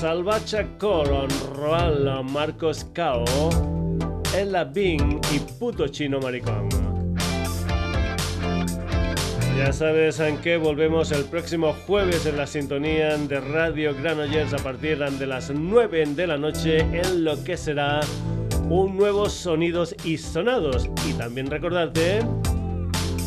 Salvacha 0.01 0.67
Coron, 0.77 1.29
Roal, 1.55 2.25
Marcos 2.25 2.85
Cao, 2.93 3.23
Ella 4.37 4.65
Bing 4.65 5.21
y 5.33 5.39
Puto 5.57 5.87
Chino 5.87 6.19
Maricón. 6.19 6.86
Ya 9.57 9.73
sabes 9.73 10.19
en 10.19 10.37
qué 10.37 10.57
volvemos 10.57 11.11
el 11.11 11.25
próximo 11.25 11.73
jueves 11.87 12.27
en 12.27 12.37
la 12.37 12.45
sintonía 12.45 13.17
de 13.17 13.39
Radio 13.39 13.95
Granollers 13.95 14.53
a 14.53 14.57
partir 14.57 14.99
de 14.99 15.25
las 15.25 15.49
9 15.49 16.05
de 16.15 16.27
la 16.27 16.37
noche 16.37 16.77
en 16.77 17.23
lo 17.23 17.43
que 17.43 17.57
será 17.57 18.01
un 18.69 18.95
nuevo 18.95 19.27
Sonidos 19.29 19.95
y 20.03 20.19
Sonados. 20.19 20.87
Y 21.09 21.13
también 21.13 21.47
recordarte 21.47 22.19